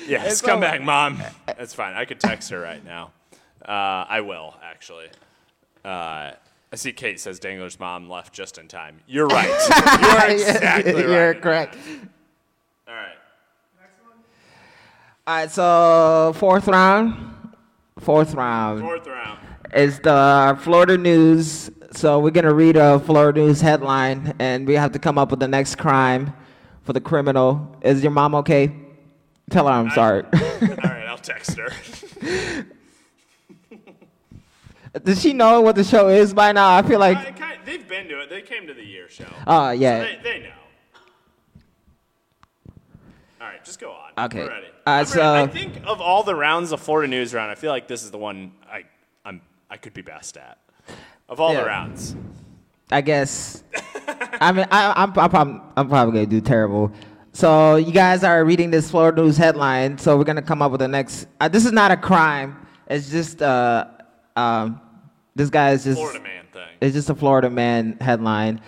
[0.09, 0.61] It's come over.
[0.67, 1.23] back, mom.
[1.47, 1.95] That's fine.
[1.95, 3.13] I could text her right now.
[3.65, 5.07] Uh, I will actually.
[5.85, 6.33] Uh,
[6.73, 8.99] I see Kate says Dengler's mom left just in time.
[9.07, 9.47] You're right.
[10.29, 11.09] You're exactly right.
[11.09, 11.77] You're correct.
[12.89, 13.15] All right.
[15.29, 17.31] All right, so fourth round.
[18.01, 19.39] Fourth round Fourth round.
[19.73, 21.71] is the Florida news.
[21.93, 25.39] So we're gonna read a Florida news headline, and we have to come up with
[25.39, 26.35] the next crime
[26.85, 27.77] for the criminal.
[27.83, 28.73] Is your mom okay?
[29.51, 30.23] Tell her I'm sorry.
[30.33, 31.07] All right.
[31.07, 31.71] I'll text her.
[35.03, 36.77] Does she know what the show is by now?
[36.77, 37.17] I feel like.
[37.43, 38.31] I they've been to it.
[38.31, 39.27] They came to the year show.
[39.47, 39.99] Oh, yeah.
[40.01, 40.51] So they, they know.
[43.41, 44.13] All right, just go on.
[44.27, 44.47] Okay.
[44.47, 44.67] Ready.
[44.87, 45.51] Uh, so- ready.
[45.51, 48.11] I think of all the rounds of Florida news round, I feel like this is
[48.11, 48.85] the one I
[49.25, 50.59] I'm I could be best at.
[51.29, 51.61] Of all Yeah.
[51.61, 52.15] the rounds.
[52.91, 53.65] I guess.
[54.41, 56.93] I mean, I, I'm, I'm, probably, I'm probably gonna do terrible.
[57.33, 59.99] So you guys are reading this Florida news headline.
[59.99, 61.27] So we're gonna come up with the next.
[61.41, 62.67] Uh, this is not a crime.
[62.87, 63.87] It's just uh,
[64.37, 64.81] um,
[65.35, 65.99] this guy is just.
[65.99, 66.69] Florida man thing.
[66.81, 68.61] It's just a Florida man headline.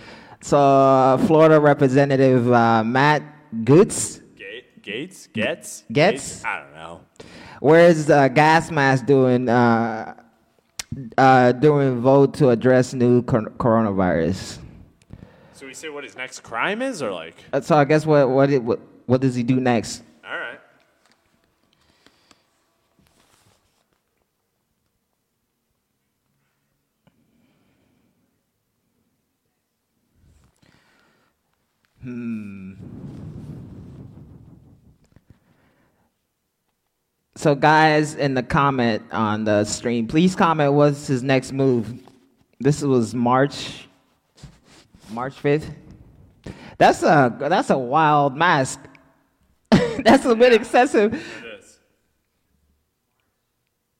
[0.42, 3.22] So uh, Florida Representative uh, Matt
[3.64, 5.28] Goods, Gate, Gates?
[5.32, 5.84] Gets?
[5.90, 6.44] Gets?
[6.44, 7.00] I don't know.
[7.60, 9.48] where's the gas mask doing?
[9.48, 10.14] Uh,
[11.18, 14.58] uh, doing vote to address new cor- coronavirus.
[15.76, 18.62] Say what his next crime is or like Uh, So I guess what what, it,
[18.62, 20.02] what what does he do next?
[20.24, 20.58] all right.
[32.02, 32.72] Hmm.
[37.34, 41.92] So guys in the comment on the stream, please comment what's his next move.
[42.60, 43.86] This was March
[45.10, 45.74] March 5th.
[46.78, 48.80] That's a that's a wild mask.
[49.70, 51.14] that's a bit excessive.
[51.14, 51.78] It is.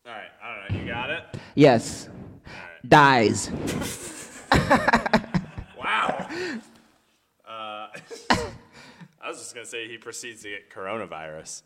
[0.06, 0.82] All right, I don't know.
[0.82, 1.24] You got it?
[1.54, 2.08] Yes.
[2.86, 3.50] Dies.
[5.86, 6.28] Wow.
[7.48, 7.48] Uh,
[9.20, 11.62] I was just gonna say he proceeds to get coronavirus.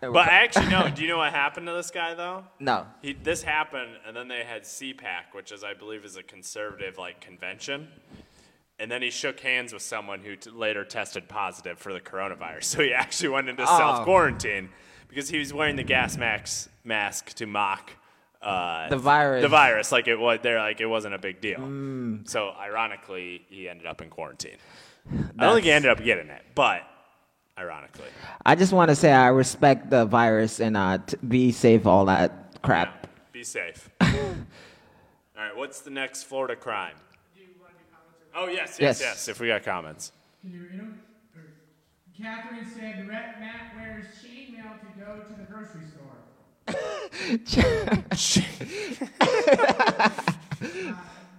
[0.00, 0.88] But I actually, no.
[0.88, 2.44] Do you know what happened to this guy though?
[2.60, 2.86] No.
[3.02, 6.98] He, this happened, and then they had CPAC, which is, I believe, is a conservative
[6.98, 7.88] like convention.
[8.80, 12.62] And then he shook hands with someone who t- later tested positive for the coronavirus.
[12.64, 13.78] So he actually went into Oh.
[13.78, 14.68] self quarantine
[15.08, 17.90] because he was wearing the gas mask mask to mock
[18.40, 19.42] uh, The virus.
[19.42, 21.58] The virus, like it was, they're like it wasn't a big deal.
[21.58, 22.28] Mm.
[22.28, 24.58] So ironically, he ended up in quarantine.
[25.38, 26.82] I don't think he ended up getting it, but
[27.58, 28.06] ironically.
[28.46, 32.04] I just want to say I respect the virus and uh, t- be safe, all
[32.04, 33.08] that crap.
[33.32, 33.88] Be safe.
[34.00, 36.96] All right, what's the next Florida crime?
[38.40, 39.00] Oh, yes, Yes.
[39.00, 40.12] yes, yes, if we got comments.
[40.42, 41.00] Can you read them?
[42.16, 46.18] Catherine said Rep Matt wears chainmail to go to the grocery store.
[49.20, 50.10] Uh,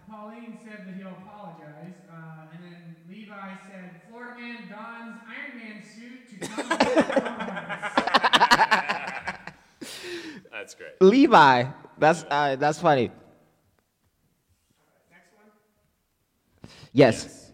[0.10, 1.94] Pauline said that he'll apologize.
[2.10, 6.76] Uh, and then Levi said Florida man dons Iron Man suit to come to
[10.52, 10.94] That's great.
[11.02, 11.66] Levi.
[11.98, 13.12] That's uh, that's funny.
[16.94, 17.00] One.
[17.00, 17.52] Yes.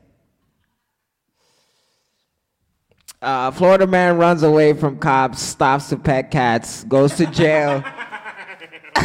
[3.22, 7.82] Uh, Florida man runs away from cops, stops to pet cats, goes to jail.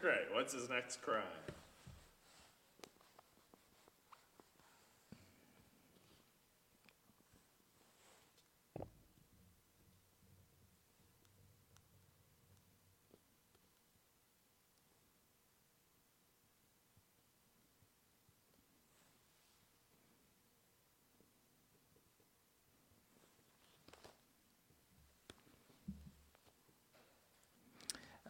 [0.00, 0.26] Great.
[0.32, 1.22] What's his next crime?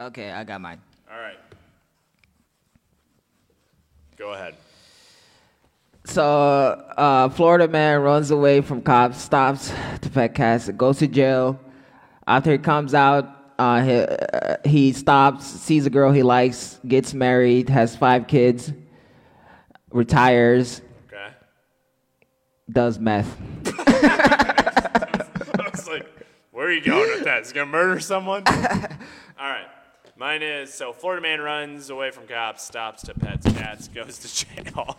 [0.06, 0.80] Okay, I got mine.
[1.12, 1.38] All right.
[4.16, 4.54] Go ahead.
[6.04, 11.58] So, uh, Florida man runs away from cops, stops to pet cats, goes to jail.
[12.26, 13.28] After he comes out,
[13.58, 18.72] uh, he, uh, he stops, sees a girl he likes, gets married, has five kids,
[19.92, 21.28] retires, Okay.
[22.70, 23.36] does meth.
[23.66, 26.06] I was like,
[26.50, 27.42] where are you going with that?
[27.42, 28.42] Is he going to murder someone?
[28.46, 28.54] All
[29.38, 29.66] right.
[30.22, 34.46] Mine is so Florida man runs away from cops, stops to pets cats, goes to
[34.64, 34.96] jail.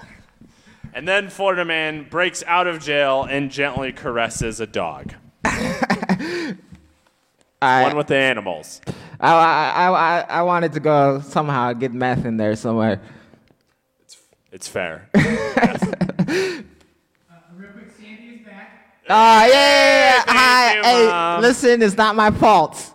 [0.93, 5.13] And then Florida man breaks out of jail and gently caresses a dog.
[5.45, 6.57] I,
[7.61, 8.81] One with the animals.
[9.17, 12.99] I, I, I, I wanted to go somehow get meth in there somewhere.
[14.01, 14.17] It's
[14.51, 15.09] it's fair.
[15.15, 15.21] Uh,
[17.55, 18.97] real quick, Sandy is back.
[19.07, 20.23] Ah, yeah, yeah, yeah.
[20.27, 22.93] Hi, you, hey, listen, it's not my fault.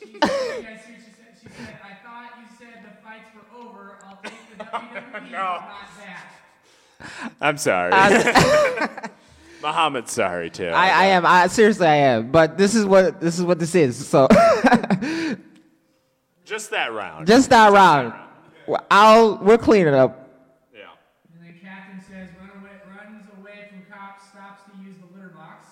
[0.00, 1.02] She, you guys see what
[1.42, 1.78] she said?
[1.84, 3.98] I thought you said the fights were over.
[4.06, 7.32] I'll take the oh, WWE, but not that.
[7.40, 7.92] I'm sorry.
[9.62, 10.66] Mohamed's sorry too.
[10.68, 11.26] I, I am.
[11.26, 12.30] I seriously, I am.
[12.30, 14.06] But this is what this is what this is.
[14.06, 14.26] So
[16.44, 17.26] Just that round.
[17.26, 18.12] just that round.
[18.90, 20.28] I'll we'll clean it up.
[20.74, 20.80] yeah.
[21.34, 25.30] And then Catherine says, Run away, runs away from cops, stops to use the litter
[25.30, 25.68] box.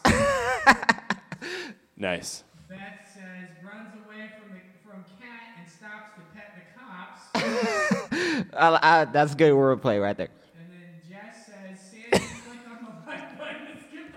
[1.96, 2.44] Nice.
[2.68, 2.78] Beth
[3.12, 8.37] says, runs away from the from cat and stops to pet the cops.
[8.54, 10.28] I, I, that's good wordplay right there.
[10.28, 10.78] and then
[11.08, 14.14] Jess says, Sandy clicked on the like button to skip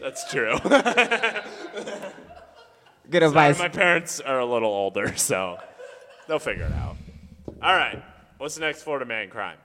[0.00, 0.58] That's true.
[3.10, 3.58] Good Sorry, advice.
[3.58, 5.58] my parents are a little older, so
[6.28, 6.96] they'll figure it out.
[7.60, 8.02] All right.
[8.38, 9.58] What's the next Florida man crime?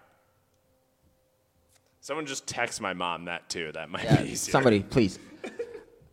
[2.02, 3.72] Someone just text my mom that too.
[3.74, 4.52] That might be easier.
[4.52, 5.20] Somebody, please.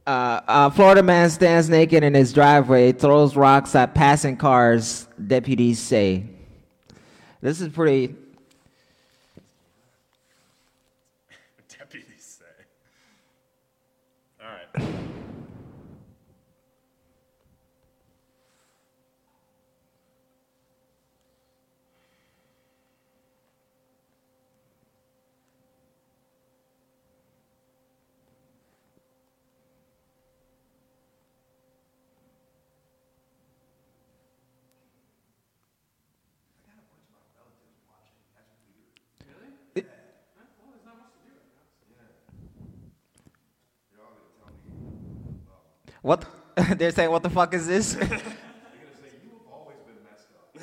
[0.05, 5.07] Uh, uh, Florida man stands naked in his driveway, throws rocks at passing cars.
[5.25, 6.25] Deputies say.
[7.41, 8.17] This is pretty.
[11.69, 12.45] Deputies say.
[14.43, 14.93] All right.
[46.03, 46.25] What?
[46.77, 47.97] They're saying, what the fuck is this?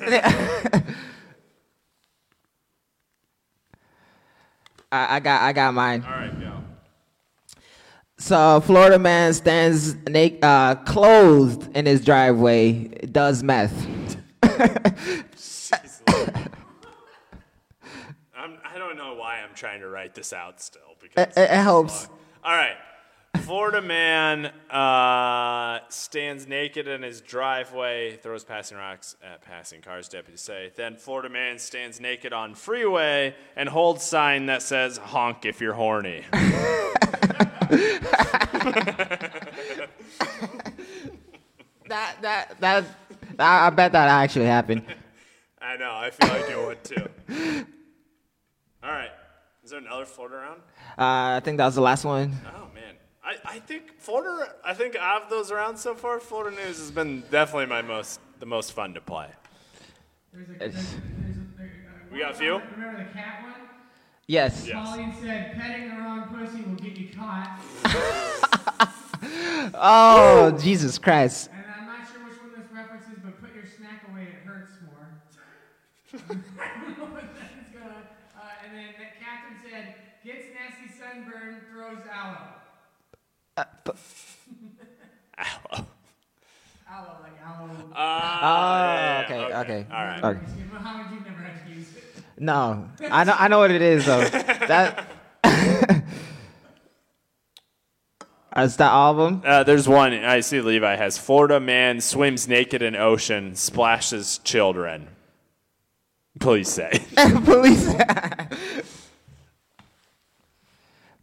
[4.92, 6.02] I, I got, I got mine.
[6.04, 6.52] All right, go.
[8.18, 13.72] So, Florida man stands naked, uh, clothed in his driveway, does meth.
[18.36, 21.50] I'm, I don't know why I'm trying to write this out still because It- it
[21.50, 22.08] helps.
[22.08, 22.18] long.
[22.44, 22.76] All right.
[23.50, 30.40] Florida man uh, stands naked in his driveway, throws passing rocks at passing cars, deputies
[30.40, 30.70] say.
[30.76, 35.72] Then Florida man stands naked on freeway and holds sign that says honk if you're
[35.72, 36.22] horny.
[41.88, 42.84] That, that, that,
[43.36, 44.84] I bet that actually happened.
[45.60, 47.66] I know, I feel like it would too.
[48.84, 49.10] All right.
[49.64, 50.60] Is there another Florida round?
[50.96, 52.36] Uh, I think that was the last one.
[52.46, 52.69] Oh
[53.30, 54.52] I I, I think Florida.
[54.64, 58.20] I think out of those rounds so far, Florida News has been definitely my most
[58.40, 59.28] the most fun to play.
[60.32, 62.60] There's a, there's there's a, there, uh, We got a few?
[62.72, 63.52] Remember the cat one?
[64.26, 64.66] Yes.
[64.66, 64.88] Yes.
[64.88, 67.60] Pauline said, petting the wrong pussy will get you caught.
[69.74, 71.50] Oh, Jesus Christ.
[71.52, 74.72] And I'm not sure which one this references, but put your snack away, it hurts
[74.84, 75.06] more.
[76.14, 78.02] I don't know what that's gonna.
[78.36, 82.60] Uh, and then that Catherine said, gets nasty sunburn, throws aloe.
[85.36, 85.86] Aloe.
[86.88, 87.84] Aloe, like aloe.
[87.94, 89.86] Uh, Oh, yeah, okay, yeah, okay.
[89.90, 90.24] All right.
[90.24, 90.40] Okay.
[90.72, 92.02] Mohamed, you've never had to use it.
[92.38, 93.34] No, I know.
[93.38, 94.24] I know what it is though.
[94.24, 95.06] That.
[98.56, 99.42] Is that all of them?
[99.44, 100.12] Uh, there's one.
[100.12, 105.06] I see Levi has Florida man swims naked in ocean, splashes children.
[106.40, 106.90] Please say.
[107.44, 107.94] Police.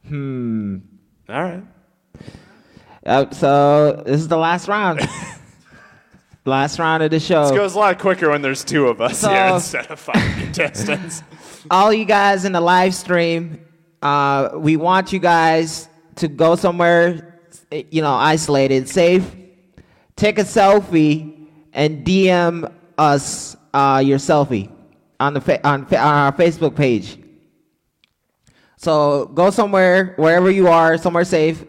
[0.07, 0.77] hmm.
[1.29, 1.63] All right.
[3.07, 4.99] Uh, so this is the last round.
[6.45, 7.43] last round of the show.
[7.43, 10.15] This goes a lot quicker when there's two of us So- here instead of five
[10.39, 11.23] contestants.
[11.71, 13.65] all you guys in the live stream,
[14.01, 17.39] uh, we want you guys to go somewhere,
[17.71, 19.35] you know, isolated, safe.
[20.15, 24.69] Take a selfie and DM us uh, your selfie
[25.19, 27.19] on the fa- on, fa- on our Facebook page.
[28.77, 31.63] So go somewhere, wherever you are, somewhere safe.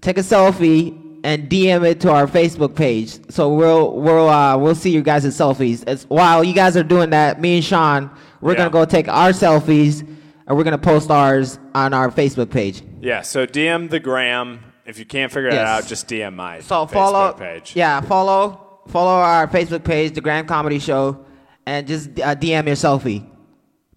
[0.00, 3.18] Take a selfie and DM it to our Facebook page.
[3.30, 5.84] So we'll we'll uh, we'll see you guys' selfies.
[5.86, 8.58] It's, while you guys are doing that, me and Sean, we're Yeah.
[8.58, 10.00] gonna go take our selfies
[10.46, 12.82] and we're gonna post ours on our Facebook page.
[13.02, 14.60] Yeah, so DM the gram.
[14.86, 15.68] If you can't figure it Yes.
[15.84, 17.72] out, just DM my So Facebook follow, page.
[17.76, 21.24] yeah, follow follow our Facebook page, the Gram Comedy Show,
[21.66, 23.24] and just uh, DM your selfie,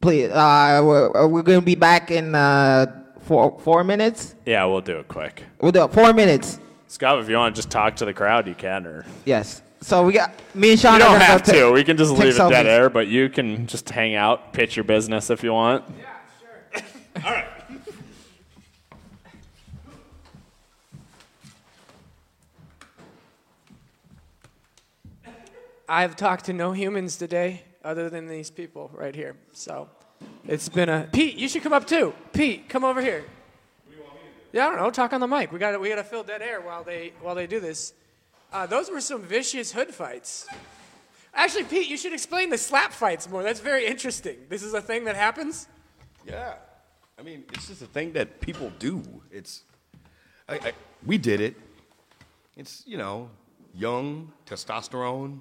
[0.01, 0.29] please.
[0.29, 2.85] Uh, we're, we're gonna be back in uh,
[3.23, 4.35] four four minutes.
[4.45, 5.43] Yeah, we'll do it quick.
[5.61, 6.59] We'll do it four minutes.
[6.87, 8.85] Scott, if you want to just talk to the crowd, you can.
[8.85, 9.61] Or Yes.
[9.81, 10.93] So we got me and Sean.
[10.93, 11.71] you don't gonna have to.
[11.71, 14.85] We can just leave it dead air, but you can just hang out, pitch your
[14.85, 15.83] business if you want.
[15.99, 16.05] Yeah,
[16.39, 17.23] sure.
[17.25, 17.45] All right.
[25.89, 29.35] I've talked to no humans today other than these people right here.
[29.51, 29.89] So
[30.47, 31.35] it's been a Pete.
[31.35, 32.13] You should come up too.
[32.33, 33.25] Pete, come over here.
[34.51, 34.91] Yeah, I don't know.
[34.91, 35.51] Talk on the mic.
[35.51, 37.93] We got to we got to fill dead air while they while they do this.
[38.51, 40.47] Uh, those were some vicious hood fights.
[41.33, 43.41] Actually, Pete, you should explain the slap fights more.
[43.41, 44.37] That's very interesting.
[44.49, 45.67] This is a thing that happens.
[46.27, 46.53] Yeah.
[47.17, 49.01] I mean, it's just a thing that people do.
[49.31, 49.63] It's,
[50.47, 50.73] I, I,
[51.05, 51.55] we did it.
[52.55, 53.31] It's, you know,
[53.73, 55.39] young, testosterone.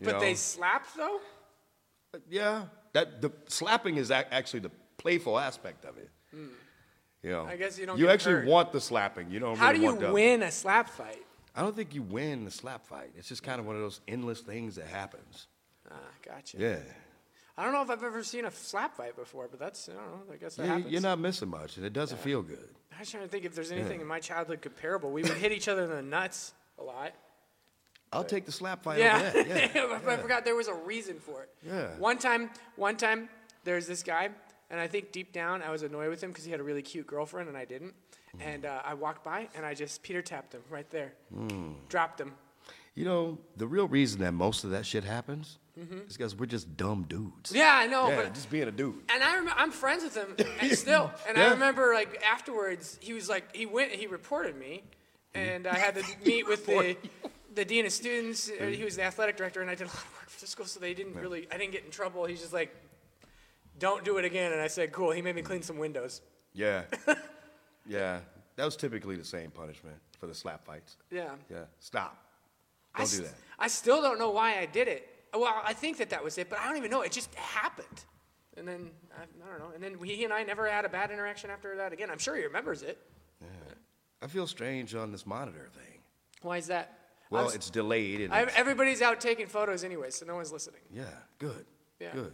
[0.00, 0.20] You But know.
[0.20, 1.20] they slap though.
[2.28, 2.64] yeah.
[2.94, 6.08] That, the slapping is ac- actually the playful aspect of it.
[6.32, 7.44] You know.
[7.44, 8.46] I guess you don't You actually hurt.
[8.46, 9.30] want the slapping.
[9.30, 11.22] You don't How really do you win a slap fight?
[11.56, 13.10] I don't think you win the slap fight.
[13.16, 15.46] It's just kind of one of those endless things that happens.
[15.90, 16.56] Ah, gotcha.
[16.58, 16.76] Yeah.
[17.56, 20.06] I don't know if I've ever seen a slap fight before, but that's I don't
[20.28, 20.32] know.
[20.32, 20.92] I guess that Yeah, happens.
[20.92, 22.68] you're not missing much, and it doesn't feel good.
[22.96, 24.02] I was trying to think if there's anything Yeah.
[24.02, 25.10] in my childhood comparable.
[25.12, 27.12] We would hit each other in the nuts a lot.
[28.14, 29.74] I'll take the slap fight Yeah, over that.
[29.74, 29.98] Yeah.
[30.08, 31.50] I forgot there was a reason for it.
[31.66, 31.88] Yeah.
[31.98, 33.28] One time, one time,
[33.64, 34.30] there's this guy,
[34.70, 36.82] and I think deep down I was annoyed with him because he had a really
[36.82, 37.94] cute girlfriend and I didn't.
[38.40, 41.74] And uh, I walked by and I just Peter tapped him right there, Mm.
[41.88, 42.32] dropped him.
[42.96, 46.08] You know, the real reason that most of that shit happens Mhm.
[46.08, 47.50] is because we're just dumb dudes.
[47.52, 49.02] Yeah, I know, Yeah, but just being a dude.
[49.12, 51.10] And I rem- I'm friends with him, and still.
[51.28, 54.84] And I remember, like afterwards, he was like, he went, he reported me,
[55.34, 56.96] and I had to meet with the
[57.54, 58.50] the dean of students.
[58.50, 60.46] uh, He was the athletic director, and I did a lot of work for the
[60.46, 62.24] school, so they didn't really, I didn't get in trouble.
[62.24, 62.74] He's just like,
[63.78, 64.52] don't do it again.
[64.52, 65.10] And I said, cool.
[65.10, 66.20] He made me clean some windows.
[66.52, 66.82] Yeah.
[67.86, 68.20] yeah.
[68.56, 70.96] That was typically the same punishment for the slap fights.
[71.10, 71.30] Yeah.
[71.50, 71.64] Yeah.
[71.80, 72.16] Stop.
[72.94, 73.34] I Don't do s- that.
[73.58, 75.08] I still don't know why I did it.
[75.34, 77.02] Well, I think that that was it, but I don't even know.
[77.02, 78.04] It just happened.
[78.56, 79.72] And then, I, I don't know.
[79.74, 82.08] And then he and I never had a bad interaction after that again.
[82.10, 82.98] I'm sure he remembers it.
[84.22, 86.00] I feel strange on this monitor thing.
[86.40, 86.98] Why is that?
[87.34, 88.20] Well, s- it's delayed.
[88.22, 90.80] And it's- everybody's out taking photos anyway, so no one's listening.
[90.92, 91.04] yeah,
[91.38, 91.66] good.
[92.00, 92.12] Yeah.
[92.12, 92.32] Good.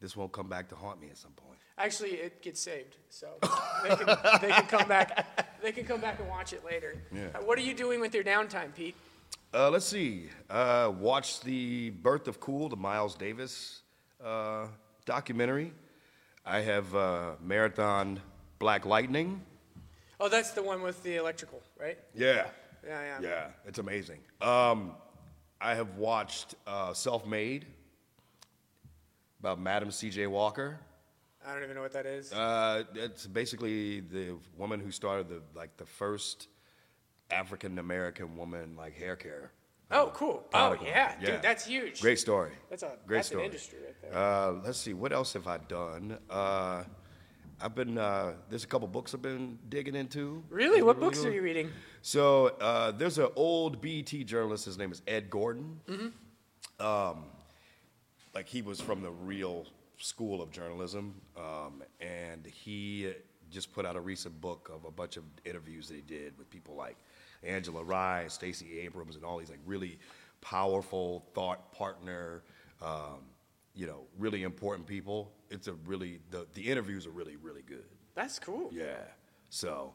[0.00, 1.58] This won't come back to haunt me at some point.
[1.78, 3.28] Actually, it gets saved, so
[3.82, 4.06] they can,
[4.42, 5.60] they can come back.
[5.62, 6.96] They can come back and watch it later.
[7.12, 7.28] Yeah.
[7.34, 8.94] Uh, What are you doing with your downtime, Pete?
[9.54, 10.28] Uh, let's see.
[10.50, 13.82] Uh, watch the Birth of Cool, the Miles Davis
[14.24, 14.66] uh,
[15.06, 15.72] documentary.
[16.44, 18.20] I have uh, marathon
[18.58, 19.40] Black Lightning.
[20.20, 21.98] Oh, that's the one with the electrical, right?
[22.14, 22.46] Yeah.
[22.86, 23.28] Yeah, yeah.
[23.28, 24.18] Yeah, it's amazing.
[24.40, 24.94] Um,
[25.60, 27.66] I have watched uh, Self Made
[29.40, 30.26] about Madam C.J.
[30.26, 30.80] Walker.
[31.46, 32.32] I don't even know what that is.
[32.32, 36.48] Uh, it's basically the woman who started the like the first
[37.30, 39.52] African American woman like hair care.
[39.90, 40.44] Oh, cool.
[40.54, 40.86] Oh, article.
[40.86, 41.14] yeah.
[41.20, 42.00] Dude, that's huge.
[42.00, 42.52] Great story.
[42.70, 43.42] That's a great that's story.
[43.42, 44.16] an industry right there.
[44.16, 46.18] Uh, let's see, what else have I done?
[46.30, 46.84] Uh,
[47.62, 50.42] I've been uh, there's a couple books I've been digging into.
[50.50, 50.82] Really?
[50.82, 51.70] What books are you reading?
[52.02, 54.64] So uh, there's an old BET journalist.
[54.64, 55.80] His name is Ed Gordon.
[55.88, 56.84] Mm-hmm.
[56.84, 57.24] Um,
[58.34, 59.66] like he was from the real
[59.98, 63.12] school of journalism, um, and he
[63.50, 66.50] just put out a recent book of a bunch of interviews that he did with
[66.50, 66.96] people like
[67.44, 69.98] Angela Rye, Stacey Abrams, and all these like really
[70.40, 72.42] powerful thought partner,
[72.82, 73.20] um,
[73.74, 75.30] you know, really important people.
[75.52, 77.84] It's a really the the interviews are really really good.
[78.14, 78.70] That's cool.
[78.72, 78.96] Yeah.
[79.50, 79.94] So,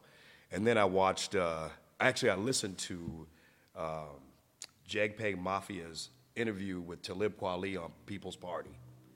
[0.52, 1.34] and then I watched.
[1.34, 1.68] Uh,
[2.00, 3.26] actually, I listened to
[3.76, 4.20] um,
[4.88, 8.70] JPEG Mafia's interview with Talib Kweli on People's Party.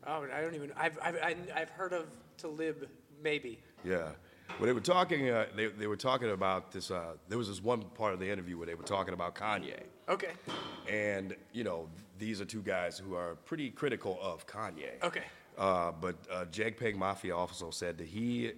[0.07, 0.73] Oh, I don't even.
[0.77, 2.89] I've I've I've heard of Talib
[3.23, 3.61] maybe.
[3.85, 4.11] Yeah.
[4.59, 5.31] Well, they were talking.
[5.31, 6.91] Uh, they they were talking about this.
[6.91, 9.81] Uh, there was this one part of the interview where they were talking about Kanye,
[10.09, 10.33] Okay.
[10.91, 11.89] and you know
[12.19, 15.03] these are two guys who are pretty critical of Kanye.
[15.03, 15.23] Okay.
[15.59, 18.53] Uh, but uh, JPEG Mafia also said that he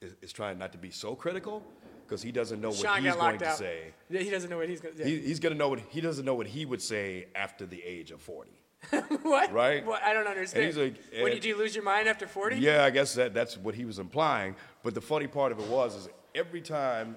[0.00, 1.62] is, is trying not to be so critical
[2.06, 3.92] because he doesn't know what Sean he's going locked to say.
[4.08, 4.94] Yeah, he doesn't know what he's gonna.
[4.96, 5.06] Yeah.
[5.06, 8.10] He, he's gonna know what he doesn't know what he would say after the age
[8.10, 8.62] of forty.
[9.22, 9.52] what?
[9.52, 9.84] right?
[9.84, 10.02] What?
[10.02, 10.66] I don't understand.
[10.66, 12.56] he's like, when and- did you lose your mind after forty?
[12.56, 14.54] Yeah, I guess that that's what he was implying.
[14.82, 17.16] But the funny part of it was is every time,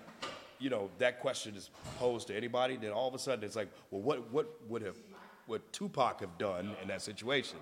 [0.59, 1.69] you know, that question is
[1.99, 4.97] posed to anybody, then all of a sudden it's like, well, what what would have
[5.45, 7.57] what Tupac have done in that situation?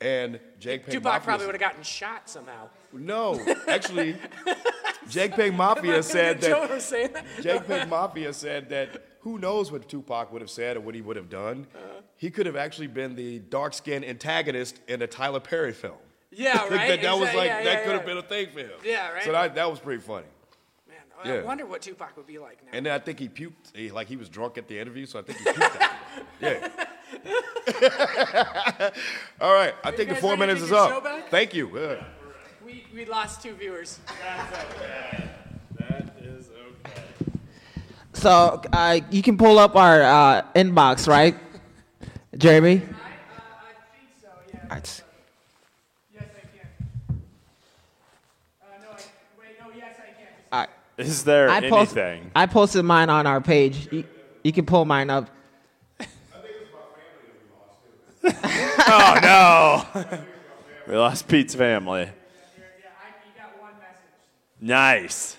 [0.00, 2.68] And Jake Peg Tupac Mafia probably would have gotten shot somehow.
[2.92, 4.16] No, actually,
[5.08, 6.70] Jake Am Mafia said Joe that.
[6.70, 11.00] for saying Mafia said that who knows what Tupac would have said or what he
[11.00, 11.66] would have done.
[11.74, 12.00] Uh-huh.
[12.16, 15.96] He could have actually been the dark skinned antagonist in a Tyler Perry film.
[16.30, 17.02] Yeah, that, right?
[17.02, 18.70] that was like yeah, that yeah, could have been a thing for him.
[18.84, 19.24] Yeah, right?
[19.24, 20.26] So that, that was pretty funny.
[20.88, 22.70] Man, I wonder what Tupac would be like now.
[22.74, 25.18] And then I think he puked, he, like he was drunk at the interview, so
[25.18, 25.90] I think he puked.
[26.40, 26.68] Yeah.
[29.40, 31.06] All right, I think the four minutes is up.
[31.30, 31.70] Thank you.
[31.78, 32.04] Yeah.
[32.64, 33.98] We we lost two viewers.
[35.78, 36.48] That is
[36.86, 37.02] okay.
[38.12, 41.36] So uh, you can pull up our uh, inbox, right,
[42.36, 42.82] Jeremy?
[44.70, 45.02] Alright.
[46.12, 47.22] Yes, I can.
[48.62, 48.96] Uh, no, I,
[49.38, 50.28] wait, no, yes, I can.
[50.52, 50.70] Alright.
[50.98, 52.30] Is there I post- anything?
[52.34, 53.88] I posted mine on our page.
[53.92, 54.04] You,
[54.42, 55.28] you can pull mine up.
[58.88, 60.06] oh no!
[60.88, 62.08] we lost Pete's family.
[64.60, 65.36] Nice.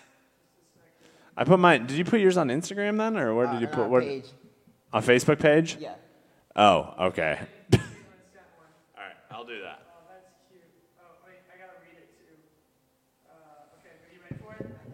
[1.35, 1.87] I put mine.
[1.87, 3.81] Did you put yours on Instagram then, or where did you uh, put?
[3.81, 4.25] our Where, page.
[4.93, 5.77] On Facebook page?
[5.79, 5.95] Yeah.
[6.55, 7.39] Oh, okay.
[7.73, 7.79] All
[8.97, 9.81] right, I'll do that.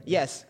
[0.06, 0.46] Yes.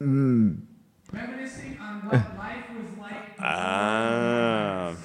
[0.00, 0.62] Mm.
[1.12, 3.40] Reminiscing on what life was like.
[3.42, 4.96] Um,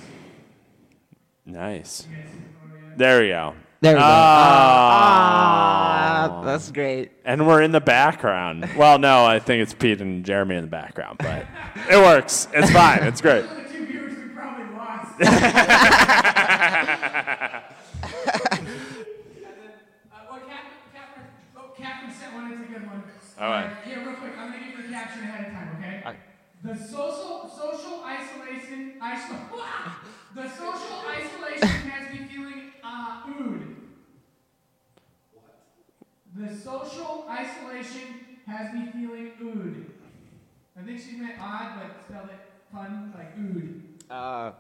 [1.45, 2.07] nice.
[2.95, 3.53] There we go.
[3.81, 4.05] There we go.
[4.05, 6.29] Ah.
[6.31, 7.11] Ah, that's great.
[7.25, 8.69] And we're in the background.
[8.77, 11.45] Well, no, I think it's Pete and Jeremy in the background, but
[11.89, 12.47] it works.
[12.53, 13.03] It's fine.
[13.03, 13.45] It's great.
[13.55, 15.19] The two viewers we probably lost.
[20.11, 21.25] Uh, well, Catherine, Catherine,
[21.57, 22.51] Oh, Catherine sent one.
[22.53, 23.03] It's a good one.
[23.39, 23.65] All right.
[23.65, 24.31] Uh, yeah, real quick.
[24.97, 26.17] I'm gonna give you the caption ahead of time, okay?
[26.63, 29.49] The social social isolation iso-
[30.35, 33.75] the social isolation has me feeling uh ooed.
[36.35, 38.15] The social isolation
[38.47, 39.85] has me feeling ooed.
[40.77, 42.39] I think she meant odd, but spelled it
[42.71, 43.83] fun, like ood.
[44.09, 44.51] Uh,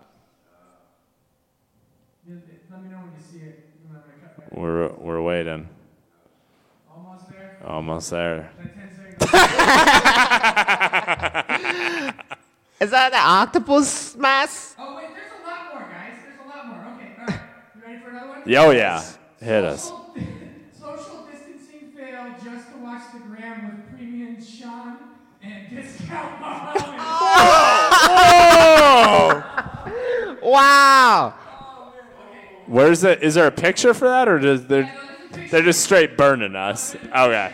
[2.27, 3.69] Let me know when you see it.
[3.87, 4.57] and I'm cut that.
[4.57, 5.67] We're we're waiting.
[6.89, 7.57] Almost there.
[7.67, 8.51] Almost there.
[8.63, 9.04] That 10 seconds.
[12.81, 14.75] Is that an octopus mask?
[14.77, 16.17] Oh wait, there's a lot more, guys.
[16.23, 16.93] There's a lot more.
[16.93, 17.39] Okay, all right.
[17.75, 18.55] You ready for another one?
[18.55, 19.03] Oh yeah,
[19.39, 19.87] hit us.
[19.87, 19.97] Social,
[20.79, 24.97] social distancing failed just to watch the gram with premium Sean
[25.41, 26.83] and discount Mohamed.
[28.07, 29.43] Oh!
[30.41, 31.33] Wow.
[32.67, 33.23] Where's it?
[33.23, 34.91] Is there a picture for that, or does they're
[35.49, 36.95] they're just straight burning us?
[36.95, 37.51] Okay.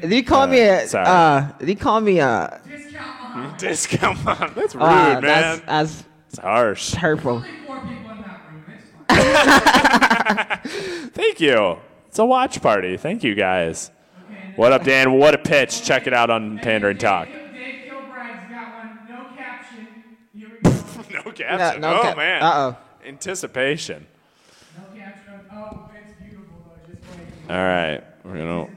[0.00, 0.86] Did he call me a?
[0.88, 1.06] Sorry.
[1.06, 2.60] Uh, did he call me a?
[3.58, 4.52] Discount mom.
[4.56, 5.22] That's rude, Uh, man.
[5.22, 6.94] that's, that's it's harsh.
[6.94, 7.44] hurtful.
[11.12, 11.78] Thank you.
[12.08, 12.96] It's a watch party.
[12.96, 13.90] Thank you guys.
[14.56, 15.12] What up, Dan?
[15.18, 15.82] What a pitch.
[15.84, 17.28] Check it out on Pandering Talk.
[17.28, 17.36] Dave
[17.88, 18.98] Kilbride's got one.
[19.08, 19.86] No caption.
[20.62, 21.12] caption.
[21.12, 22.42] no caption oh cap- man.
[22.42, 22.76] uh-oh.
[23.06, 24.06] Anticipation.
[24.76, 25.32] No caption.
[25.52, 26.92] Oh, it's beautiful though.
[26.92, 27.02] Just
[27.48, 27.54] wait.
[27.54, 28.68] All right, we're gonna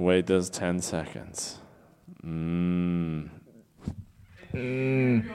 [0.00, 1.58] wait those ten seconds.
[2.24, 3.28] Mmm.
[4.52, 5.24] Mm.
[5.24, 5.34] Feel.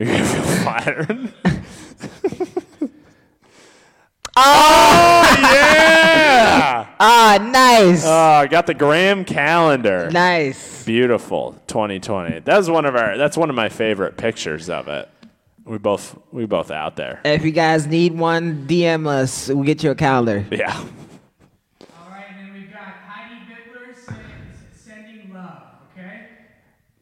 [0.00, 1.32] You're gonna feel flattered.
[4.40, 6.86] Oh, yeah!
[7.00, 8.04] Ah, nice.
[8.06, 10.08] Oh, I got the Gram calendar.
[10.12, 10.84] Nice.
[10.84, 11.60] Beautiful.
[11.66, 12.40] 2020.
[12.40, 13.16] That's one of our.
[13.18, 15.08] That's one of my favorite pictures of it.
[15.64, 17.20] We both we both out there.
[17.24, 19.48] If you guys need one, DM us.
[19.48, 20.46] We'll get you a calendar.
[20.52, 20.72] Yeah.
[20.76, 20.86] All
[22.08, 24.24] right, and then we've got Heidi Bittler sending,
[24.72, 25.62] sending love.
[25.96, 26.28] Okay.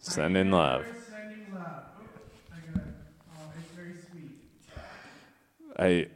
[0.08, 0.84] Sending love.
[1.10, 1.82] Sending love.
[2.52, 2.82] I got it.
[3.58, 4.38] It's very sweet.
[5.78, 6.06] I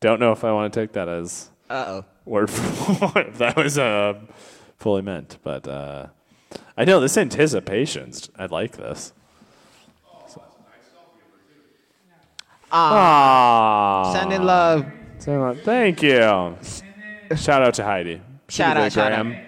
[0.00, 2.04] don't know if I want to take that as Uh-oh.
[2.24, 3.26] word for word.
[3.28, 4.20] If that was uh,
[4.78, 6.06] fully meant, but uh,
[6.76, 8.30] I know this anticipations.
[8.38, 9.12] I like this.
[12.72, 14.12] Aww.
[14.12, 14.86] Sending love.
[15.18, 15.60] Sending love.
[15.62, 16.56] Thank you.
[17.36, 18.20] Shout out to Heidi.
[18.48, 19.24] Shout out, be shout out.
[19.24, 19.42] Gram.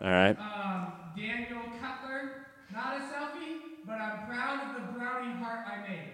[0.00, 0.36] All right.
[0.38, 6.12] Um, Daniel Cutler, not a selfie, but I'm proud of the brownie heart I made.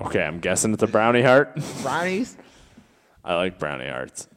[0.00, 1.54] Okay, I'm guessing it's a brownie heart.
[1.82, 2.36] Brownies?
[3.24, 4.28] I like brownie hearts.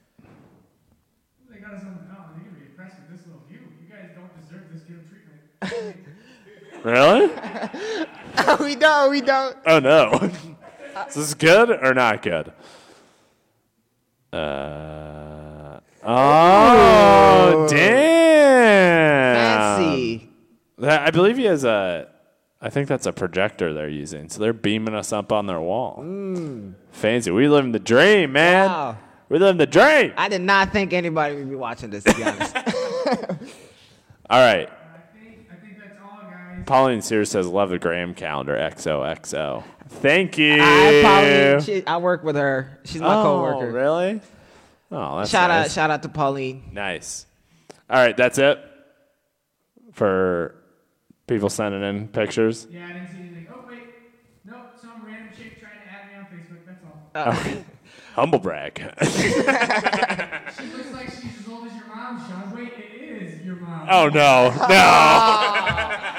[1.49, 3.59] They got us on the they're gonna be impressed with this little view.
[3.81, 5.97] You guys don't deserve this good treatment.
[6.83, 7.27] Really?
[8.59, 9.09] we don't.
[9.09, 9.55] We don't.
[9.65, 10.29] Oh no.
[11.07, 12.51] Is this good or not good?
[14.33, 19.35] Uh, oh, damn.
[19.79, 20.29] Fancy.
[20.79, 22.09] That- I believe he has a.
[22.65, 25.97] I think that's a projector they're using, so they're beaming us up on their wall.
[26.01, 26.75] Mm.
[26.91, 27.29] Fancy.
[27.29, 28.69] We live in the dream, man.
[28.69, 28.97] Wow.
[29.27, 30.13] We live the dream.
[30.15, 32.55] I did not think anybody would be watching this, to be honest.
[34.29, 34.69] All right.
[34.69, 36.63] I think, I think that's all, guys.
[36.65, 39.63] Pauline Sears says, "Love the Gram calendar." XOXO.
[39.89, 40.57] Thank you.
[40.61, 42.79] I, Pauline, she, I work with her.
[42.85, 43.71] She's my Oh, coworker.
[43.71, 44.21] Really?
[44.89, 46.63] Oh, that's shout out, shout out to Pauline.
[46.71, 47.25] Nice.
[47.89, 48.57] All right, that's it
[49.91, 50.55] for
[51.27, 52.67] people sending in pictures.
[52.71, 53.47] Yeah, I didn't see anything.
[53.53, 53.79] Oh wait,
[54.45, 56.65] nope, some random chick trying to add me on Facebook.
[56.65, 57.33] That's all.
[57.33, 57.63] Okay.
[58.15, 58.79] Humble brag.
[60.55, 62.55] She looks like she's as old as your mom, Sean.
[62.55, 63.87] Wait, it is your mom.
[63.89, 65.99] oh no, no.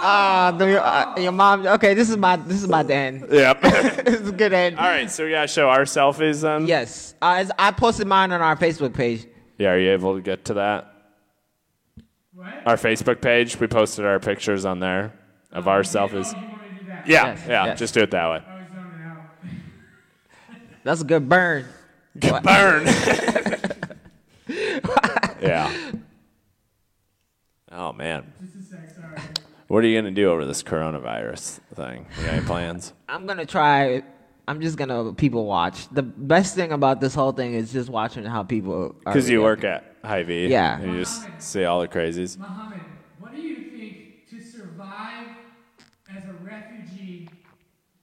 [0.00, 1.66] Ah, the- uh, your mom.
[1.66, 3.26] Okay, this is my this is my end.
[3.32, 3.60] yep.
[3.62, 4.78] this is a good end.
[4.78, 6.66] All right, so we gotta show our selfies then.
[6.68, 9.26] Yes, uh, it's- I posted mine on our Facebook page.
[9.58, 10.87] Yeah, are you able to get to that?
[12.38, 12.66] What?
[12.66, 13.58] Our Facebook page.
[13.58, 15.12] We posted our pictures on there
[15.50, 16.32] of our selfies.
[16.32, 17.06] You want to do that?
[17.08, 17.64] Yeah, Yes, yeah.
[17.66, 17.78] yes.
[17.80, 18.42] Just do it that way.
[18.46, 20.60] I was zoning out.
[20.84, 21.64] That's a good burn.
[22.18, 22.86] Good burn.
[25.42, 25.72] yeah.
[27.70, 28.32] Oh man.
[28.40, 29.18] Just a sec, sorry.
[29.66, 32.06] What are you gonna do over this coronavirus thing?
[32.18, 32.92] You got any plans?
[33.08, 34.02] I'm gonna try.
[34.46, 35.88] I'm just gonna people watch.
[35.90, 38.96] The best thing about this whole thing is just watching how people.
[39.04, 39.87] are Because you work reacting.
[39.87, 40.48] at Hy-Vee.
[40.48, 40.78] Yeah.
[40.80, 42.38] and You just see all the crazies.
[42.38, 42.80] Mohamed,
[43.18, 45.28] what do you think to survive
[46.16, 47.28] as a refugee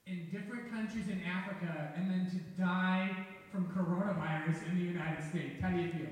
[0.07, 3.09] in different countries in Africa and then to die
[3.51, 5.61] from coronavirus in the United States?
[5.61, 6.07] How do you feel?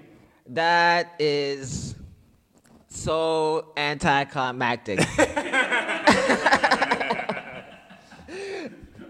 [0.48, 1.96] That is
[2.88, 5.00] so anticlimactic.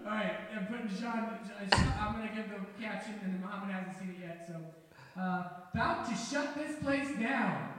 [0.05, 1.39] All right, I'm putting Sean.
[1.71, 4.47] Sean- I'm gonna give the caption, and Mohamed hasn't seen it yet.
[4.47, 5.43] So, uh,
[5.74, 7.69] about to shut this place down.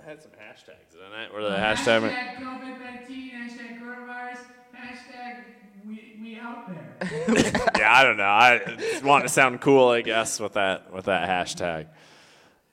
[0.00, 1.32] I had some hashtags in it.
[1.32, 2.08] Where the hashtag?
[2.08, 3.32] Hashtag COVID-19.
[3.32, 4.38] Hashtag coronavirus.
[4.74, 5.44] Hashtag
[5.86, 7.68] we we out there.
[7.78, 8.24] yeah, I don't know.
[8.24, 11.88] I just want to sound cool, I guess, with that with that hashtag.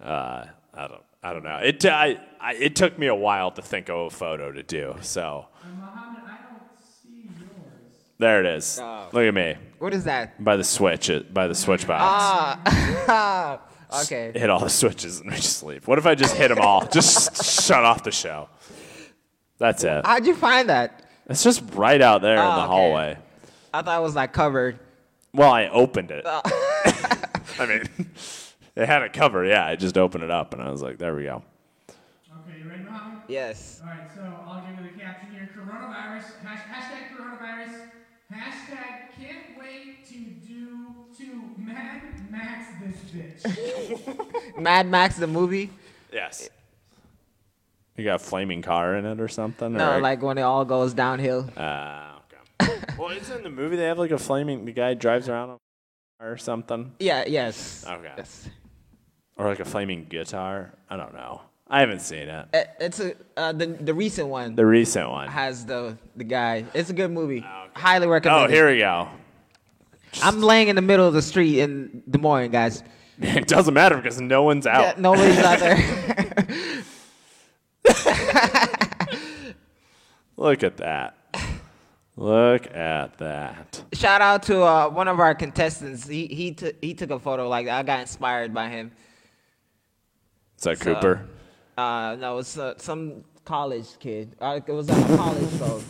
[0.02, 1.02] Uh, I don't.
[1.24, 1.58] I don't know.
[1.58, 4.96] It I, I, it took me a while to think of a photo to do.
[5.02, 6.62] So And Mohamed, I don't
[7.02, 8.05] see yours.
[8.18, 8.80] There it is.
[8.82, 9.10] Oh.
[9.12, 10.42] Look at me what is that?
[10.44, 11.10] by the switch.
[11.10, 12.02] It by the switch box.
[13.08, 13.62] Ah,
[14.04, 14.32] okay.
[14.34, 15.88] hit all the switches and we just leave.
[15.88, 16.86] What if I just hit them all?
[16.92, 18.50] just shut off the show.
[19.58, 20.06] That's it.
[20.06, 21.08] How'd you find that?
[21.28, 22.68] It's just right out there in Oh, the okay.
[22.68, 23.18] hallway.
[23.74, 24.80] I thought it was like covered.
[25.34, 26.24] Well, I opened it.
[26.26, 26.42] Oh.
[27.60, 27.84] I mean,
[28.76, 29.46] it had a cover.
[29.46, 31.44] Yeah, I just opened it up and I was like, there we go.
[31.90, 33.20] Okay, you ready, Mohamed?
[33.28, 33.82] Yes.
[33.84, 35.50] All right, so I'll give you the caption here.
[35.56, 36.24] Coronavirus.
[36.44, 37.90] Hashtag coronavirus.
[38.34, 40.78] Hashtag can't wait to do
[41.18, 42.02] to Mad
[42.32, 44.60] Max this bitch.
[44.60, 45.70] Mad Max the movie.
[46.12, 46.50] Yes.
[47.96, 49.74] You got a flaming car in it or something?
[49.74, 50.02] No, or?
[50.02, 51.50] like when it all goes downhill.
[51.56, 52.14] Uh,
[52.62, 52.80] okay.
[52.98, 54.66] well, isn't in the movie they have like a flaming?
[54.66, 56.94] The guy drives around on a car or something.
[57.00, 57.26] Yeah.
[57.28, 57.86] Yes.
[57.88, 58.12] Okay.
[58.18, 58.50] Yes.
[59.38, 60.74] Or like a flaming guitar.
[60.90, 61.42] I don't know.
[61.68, 62.48] I haven't seen it.
[62.54, 65.28] Uh, It's a uh, the the recent one The recent one.
[65.30, 66.66] has the the guy.
[66.74, 67.44] It's a good movie.
[67.76, 68.46] Highly recommend.
[68.46, 69.08] Oh, here we go.
[70.24, 72.84] I'm laying in the middle of the street in Des Moines, guys.
[73.22, 74.82] It doesn't matter because no one's out.
[74.82, 75.78] Yeah, nobody's out there.
[80.38, 81.16] Look at that.
[82.18, 83.84] Look at that.
[83.94, 86.08] Shout out to uh, one of our contestants.
[86.08, 87.48] He he took he took a photo.
[87.50, 87.80] Like that.
[87.80, 88.92] I got inspired by him.
[90.58, 91.26] Is that So- Cooper?
[91.78, 94.36] Uh, no, it's uh, some college kid.
[94.40, 95.82] Uh, it was at a college show.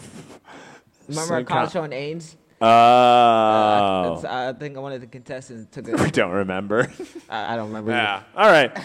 [1.08, 2.36] Remember Some a college co- show in Ames?
[2.62, 2.68] Oh.
[2.68, 6.14] Uh, it's- I think one of the contestants took we it.
[6.14, 6.92] don't remember.
[7.30, 7.92] I, I don't remember.
[7.92, 8.24] Yeah.
[8.36, 8.76] All right.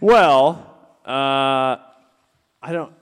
[0.00, 0.74] Well,
[1.06, 1.76] uh,
[2.62, 2.92] I don't.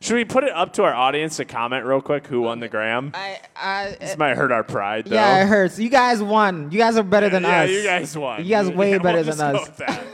[0.00, 2.68] Should we put it up to our audience to comment real quick who won the
[2.68, 3.12] gram?
[3.14, 5.14] I, I, this might hurt our pride, though.
[5.14, 5.78] yeah, it hurts.
[5.78, 6.72] You guys won.
[6.72, 7.50] You guys are better than us.
[7.50, 7.70] yeah, us.
[7.70, 8.42] you guys won.
[8.44, 9.68] You guys way Yeah, better we'll than just go us.
[9.68, 10.04] with that.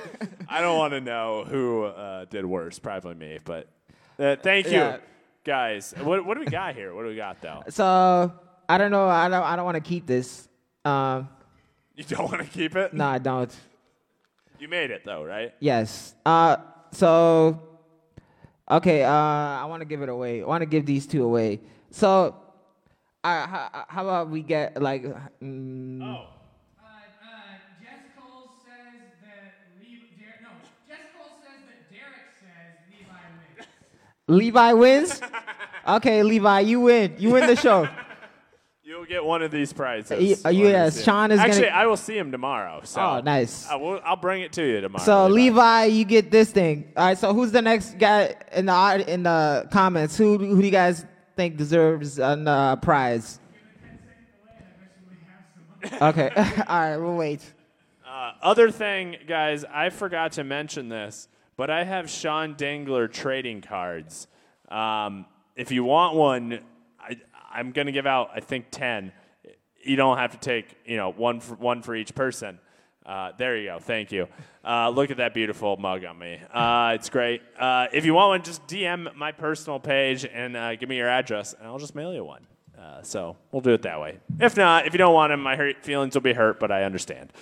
[0.51, 2.78] I don't want to know who uh, did worse.
[2.78, 3.66] Probably me, but
[4.18, 4.96] uh, thank you, Yeah.
[5.44, 5.94] guys.
[6.01, 6.94] What, what do we got here?
[6.94, 7.62] What do we got though?
[7.68, 8.32] So
[8.68, 9.09] I don't know.
[9.09, 9.42] I don't.
[9.42, 10.49] I don't want to keep this.
[10.84, 11.28] Um,
[11.96, 12.94] You don't want to keep it?
[12.94, 13.55] no, I don't.
[14.59, 15.53] You made it though, right?
[15.61, 16.14] Yes.
[16.26, 16.57] Uh,
[16.92, 17.61] so,
[18.70, 19.05] okay.
[19.05, 20.42] Uh, I want to give it away.
[20.42, 21.61] I want to give these two away.
[21.90, 22.34] So,
[23.22, 25.05] uh, how, how about we get like?
[25.42, 26.26] Mm, Oh.
[27.80, 30.51] Jess Cole says that Levi, Der- no,
[30.88, 32.78] Jess Cole says that Derek says
[34.28, 35.20] Levi wins.
[35.86, 37.14] Okay, Levi, you win.
[37.18, 37.88] You win the show.
[38.82, 40.10] You'll get one of these prizes.
[40.12, 41.02] Uh, you- uh, yes.
[41.02, 42.82] Sean is gonna- Actually, I will see him tomorrow.
[42.84, 43.00] So.
[43.00, 43.66] Oh, nice.
[43.70, 45.02] I will, I'll bring it to you tomorrow.
[45.04, 45.84] So Levi.
[45.84, 46.92] Levi, you get this thing.
[46.94, 47.16] All right.
[47.16, 50.18] So who's the next guy in the in the comments?
[50.18, 51.06] Who who do you guys
[51.36, 53.40] think deserves a uh, prize?
[56.02, 56.30] Okay.
[56.68, 56.96] All right.
[56.98, 57.40] We'll wait.
[58.06, 61.28] Uh, other thing, guys, I forgot to mention this,
[61.59, 64.28] but I have Sean Dengler trading cards.
[64.70, 66.61] Um, if you want one,
[67.00, 67.18] I,
[67.50, 69.12] I'm going to give out, I think, 10.
[69.82, 72.61] You don't have to take, you know, one for, one for each person.
[73.04, 73.78] Uh, there you go.
[73.80, 74.28] Thank you.
[74.64, 76.38] Uh, look at that beautiful mug on me.
[76.52, 77.42] Uh, it's great.
[77.59, 81.09] Uh, if you want one, just DM my personal page and uh, give me your
[81.09, 82.46] address, and I'll just mail you one.
[82.78, 84.20] Uh, so we'll do it that way.
[84.38, 86.84] If not, if you don't want them, my hurt, feelings will be hurt, but I
[86.84, 87.32] understand.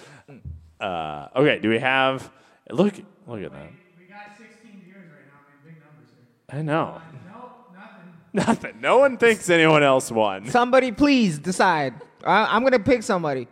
[0.81, 2.31] Okay, do we have?
[2.71, 2.95] Look,
[3.27, 3.71] look at that.
[3.99, 5.43] We got 16 viewers right now.
[5.43, 6.36] I mean, big numbers here.
[6.51, 7.01] I know.
[7.27, 8.13] No, nothing.
[8.33, 8.81] Nothing.
[8.81, 10.47] No one thinks anyone else won.
[10.47, 11.95] Somebody, please decide.
[12.25, 13.49] I, I'm gonna pick somebody.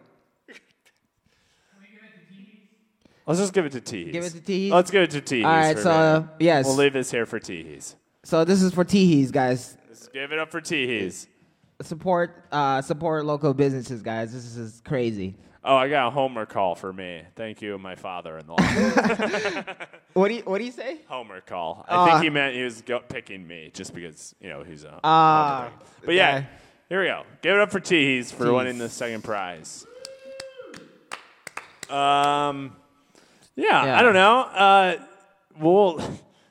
[3.26, 4.12] Let's just give it to Tees.
[4.12, 4.70] Give it to Tees?
[4.70, 5.44] Let's give it to Tees.
[5.44, 6.66] All right, for so, uh, yes.
[6.66, 7.96] We'll leave this here for Tees.
[8.22, 9.78] So this is for Teehees, guys.
[9.88, 11.26] Let's give it up for Tees.
[11.82, 14.32] Support uh, support local businesses, guys.
[14.32, 15.34] This is crazy.
[15.66, 17.22] Oh, I got a Homer call for me.
[17.36, 18.56] Thank you, my father-in-law.
[20.12, 20.98] What do you What do you say?
[21.08, 21.84] Homer call.
[21.88, 24.84] I Uh, think he meant he was go- picking me just because you know he's
[24.84, 25.00] a.
[25.02, 25.70] Ah,
[26.04, 26.44] but yeah,
[26.88, 27.24] here we go.
[27.42, 28.52] Give it up for Tees for Tees.
[28.52, 29.84] winning the second prize.
[31.90, 32.76] Um,
[33.56, 33.98] yeah, Yeah.
[33.98, 34.40] I don't know.
[34.40, 34.96] Uh,
[35.58, 36.00] we'll.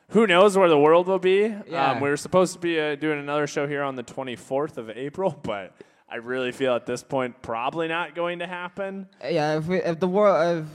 [0.09, 1.55] Who knows where the world will be?
[1.67, 1.91] Yeah.
[1.91, 4.89] Um, we were supposed to be uh, doing another show here on the 24th of
[4.91, 5.73] April, but
[6.09, 9.07] I really feel at this point probably not going to happen.
[9.23, 10.67] Yeah, if, we, if the world,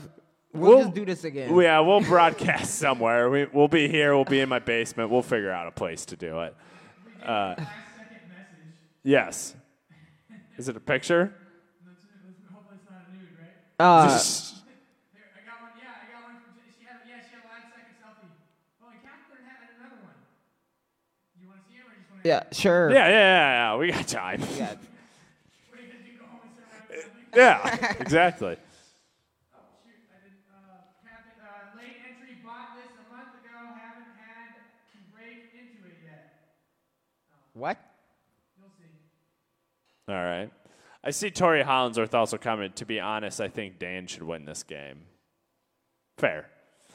[0.52, 1.54] if we'll, just do this again.
[1.54, 3.30] Yeah, we'll broadcast somewhere.
[3.30, 4.16] We, we'll be here.
[4.16, 5.10] We'll be in my basement.
[5.10, 6.56] We'll figure out a place to do it.
[7.22, 7.54] Uh,
[9.04, 9.54] yes.
[10.56, 11.32] Is it a picture?
[12.52, 13.54] Hopefully it's not a nude, right?
[13.78, 15.70] Uh, There, I got one.
[15.78, 16.34] Yeah, I got one.
[16.42, 18.26] From, she had, yeah, she had a live second selfie.
[18.82, 19.46] Oh, and Catherine
[19.78, 20.18] another one.
[21.40, 22.28] You want to see him or just want to?
[22.28, 22.90] yeah, sure.
[22.90, 23.78] yeah, yeah, yeah, yeah.
[23.78, 24.42] We got time
[25.78, 26.18] are you gonna do?
[26.18, 27.17] Go home and start writing something?
[27.34, 28.56] Yeah, exactly.
[28.56, 30.00] Shoot!
[30.10, 30.32] I did.
[30.50, 32.38] Uh, Catherine, uh, late entry.
[32.44, 33.56] Bought this a month ago.
[33.56, 34.54] Haven't had
[34.92, 36.32] to break into it yet.
[37.54, 37.78] What?
[38.58, 38.84] You'll see.
[40.08, 40.50] All right.
[41.04, 42.76] I see Tori Hollingsworth also comment.
[42.76, 45.00] To be honest, I think Dan should win this game.
[46.16, 46.46] Fair.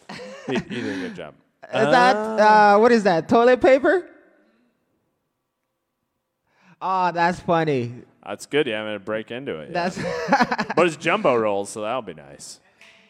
[0.48, 1.34] he, he did a good job.
[1.64, 3.30] Is that uh, what is that?
[3.30, 4.10] Toilet paper?
[6.86, 7.94] Oh, that's funny.
[8.26, 8.68] That's good.
[8.68, 9.70] Yeah, I'm gonna break into it.
[9.72, 9.88] yeah.
[9.90, 9.98] That's
[10.76, 12.60] but it's jumbo rolls, so that'll be nice.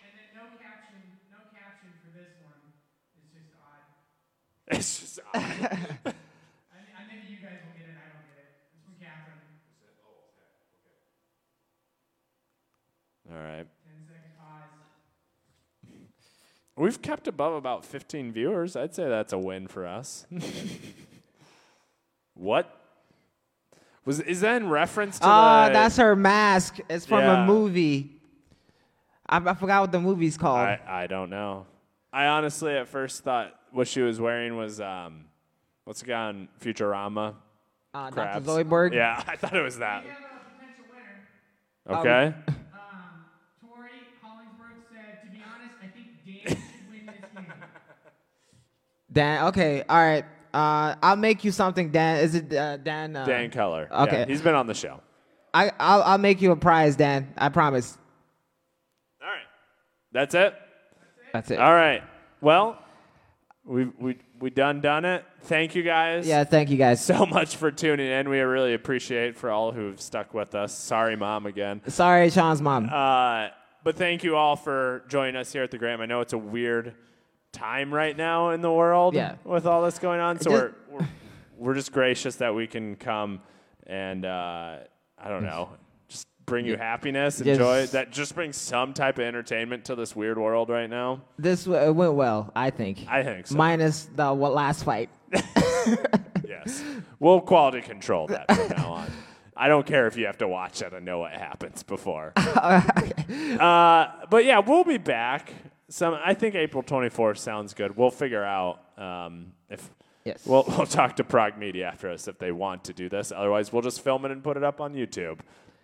[0.06, 1.02] And then no caption.
[1.32, 2.62] No caption for this one.
[4.78, 5.34] It's just odd.
[5.42, 7.98] I, I maybe you guys will get it.
[7.98, 8.54] I don't get it.
[8.78, 9.42] It's from Catherine.
[13.32, 13.66] All right.
[13.66, 14.70] Ten second pause.
[16.76, 18.76] We've kept above about 15 viewers.
[18.76, 20.28] I'd say that's a win for us.
[22.36, 22.83] what?
[24.06, 25.74] Was is that in reference to Oh, the?
[25.74, 26.80] that's her mask.
[26.90, 27.44] It's from Yeah.
[27.44, 28.12] a movie.
[29.28, 30.60] I, I forgot what the movie's called.
[30.60, 31.66] I, I don't know.
[32.12, 35.26] I honestly at first thought what she was wearing was um,
[35.86, 37.34] what's the guy on Futurama?
[37.94, 38.42] Uh, Dr.
[38.42, 38.94] Zoidberg?
[38.94, 40.04] Yeah, I thought it was that.
[41.88, 42.26] Um, Okay.
[42.28, 42.34] Um,
[43.62, 43.90] Tori
[44.22, 47.46] Hollingsworth said, to be honest, I think Dan should win this game.
[49.12, 49.46] Dan.
[49.48, 49.84] Okay.
[49.90, 50.24] All right.
[50.54, 52.24] Uh, I'll make you something, Dan.
[52.24, 53.16] Is it uh, Dan?
[53.16, 53.90] Uh, Dan Keller.
[53.92, 54.20] Okay.
[54.20, 55.00] Yeah, he's been on the show.
[55.54, 57.34] I I'll, I'll make you a prize, Dan.
[57.38, 57.98] I promise.
[59.22, 59.46] All right.
[60.12, 60.54] That's it.
[61.34, 61.60] That's it.
[61.60, 62.04] All right.
[62.42, 62.78] Well,
[63.66, 65.26] we we we done done it.
[65.42, 66.28] Thank you guys.
[66.28, 66.44] Yeah.
[66.44, 67.04] Thank you guys.
[67.04, 68.30] so much for tuning in.
[68.30, 70.78] We really appreciate for all who've stuck with us.
[70.78, 71.82] Sorry, mom, again.
[71.88, 72.90] Sorry, Sean's mom.
[72.92, 73.48] Uh,
[73.84, 76.00] but thank you all for joining us here at the Gram.
[76.00, 76.94] I know it's a weird
[77.54, 79.36] time right now in the world Yeah.
[79.46, 80.40] with all this going on.
[80.40, 81.08] So Just- we're, we're
[81.58, 83.40] we're just gracious that we can come
[83.88, 84.80] and uh,
[85.18, 85.70] I don't know,
[86.10, 87.86] just bring you happiness and Just- joy.
[87.88, 91.22] That just brings some type of entertainment to this weird world right now.
[91.40, 93.06] This w- it went well, I think.
[93.08, 93.56] I think so.
[93.56, 95.10] Minus the last fight.
[96.46, 96.84] yes.
[97.20, 99.12] We'll quality control that from now on.
[99.56, 102.34] I don't care if you have to watch it and know what happens before.
[102.36, 105.54] uh, but yeah, we'll be back.
[105.94, 107.96] Some, I think April 24th sounds good.
[107.96, 109.92] We'll figure out um, if.
[110.26, 110.44] Yes.
[110.44, 113.32] We'll, we'll talk to Prague Media after us if they want to do this.
[113.32, 115.38] Otherwise, we'll just film it and put it up on YouTube.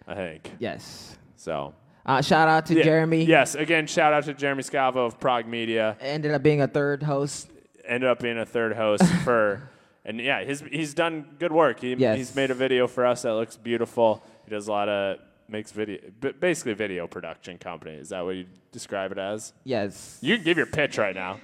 [0.07, 0.51] I think.
[0.57, 1.15] Yes.
[1.35, 1.75] So.
[2.07, 2.85] Uh, shout out to Yeah.
[2.85, 3.23] Jeremy.
[3.23, 3.53] Yes.
[3.53, 5.95] Again, shout out to Jeremy Scavo of Prague Media.
[6.01, 7.51] Ended up being a third host.
[7.85, 9.69] ended up being a third host for,
[10.05, 11.81] and yeah, he's he's done good work.
[11.81, 12.17] He, Yes.
[12.17, 14.23] He's made a video for us that looks beautiful.
[14.45, 15.19] He does a lot of
[15.51, 17.95] makes video, b- basically video production company.
[17.95, 19.53] Is that what you describe it as?
[19.63, 20.17] Yes.
[20.21, 21.39] You can give your pitch right now.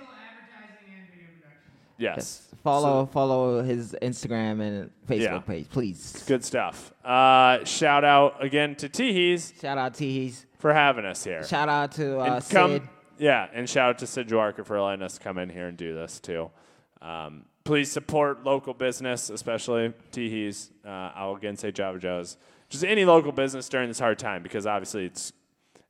[1.98, 2.42] Yes.
[2.64, 5.40] Follow follow his Instagram and Facebook Yeah.
[5.40, 6.24] page, please.
[6.28, 6.94] Good stuff.
[7.06, 9.60] Uh, shout out again to Teehees.
[9.62, 10.46] Shout out Teehees.
[10.60, 11.44] for having us here.
[11.46, 12.82] Shout out to uh, And come- Sid.
[13.18, 15.94] Yeah, and shout out to Sid Dwarker for letting us come in here and do
[15.94, 16.50] this too.
[17.02, 20.72] Um, please support local business, especially Teehees.
[20.86, 22.36] Uh, I'll again say Java Joe's.
[22.76, 25.32] Just any local business during this hard time because obviously it's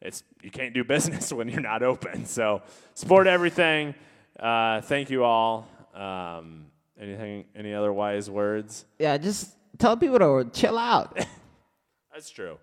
[0.01, 2.25] it's you can't do business when you're not open.
[2.25, 2.61] So
[2.93, 3.95] support everything.
[4.39, 5.67] Uh, thank you all.
[5.95, 6.67] Um,
[6.99, 7.45] anything?
[7.55, 8.85] Any other wise words?
[8.99, 11.17] Yeah, just tell people to chill out.
[12.13, 12.59] That's true.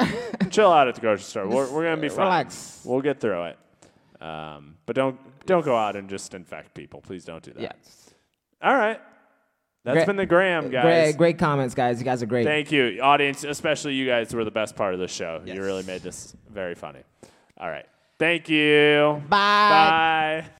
[0.50, 1.48] Chill out at the grocery store.
[1.48, 2.24] We're, we're gonna be fine.
[2.26, 2.80] Relax.
[2.84, 3.58] We'll get through it.
[4.22, 7.00] Um, but don't don't go out and just infect people.
[7.00, 7.60] Please don't do that.
[7.60, 8.10] Yes.
[8.62, 9.00] All right.
[9.84, 10.82] That's Great- been the Gram, guys.
[10.84, 11.98] Great, great comments, guys.
[11.98, 12.46] You guys are great.
[12.46, 15.42] Thank you, audience, especially you guys were the best part of the show.
[15.44, 17.00] You really made this very funny.
[17.58, 17.86] All right.
[18.18, 19.20] Thank you.
[19.28, 20.42] Bye.
[20.42, 20.44] Bye.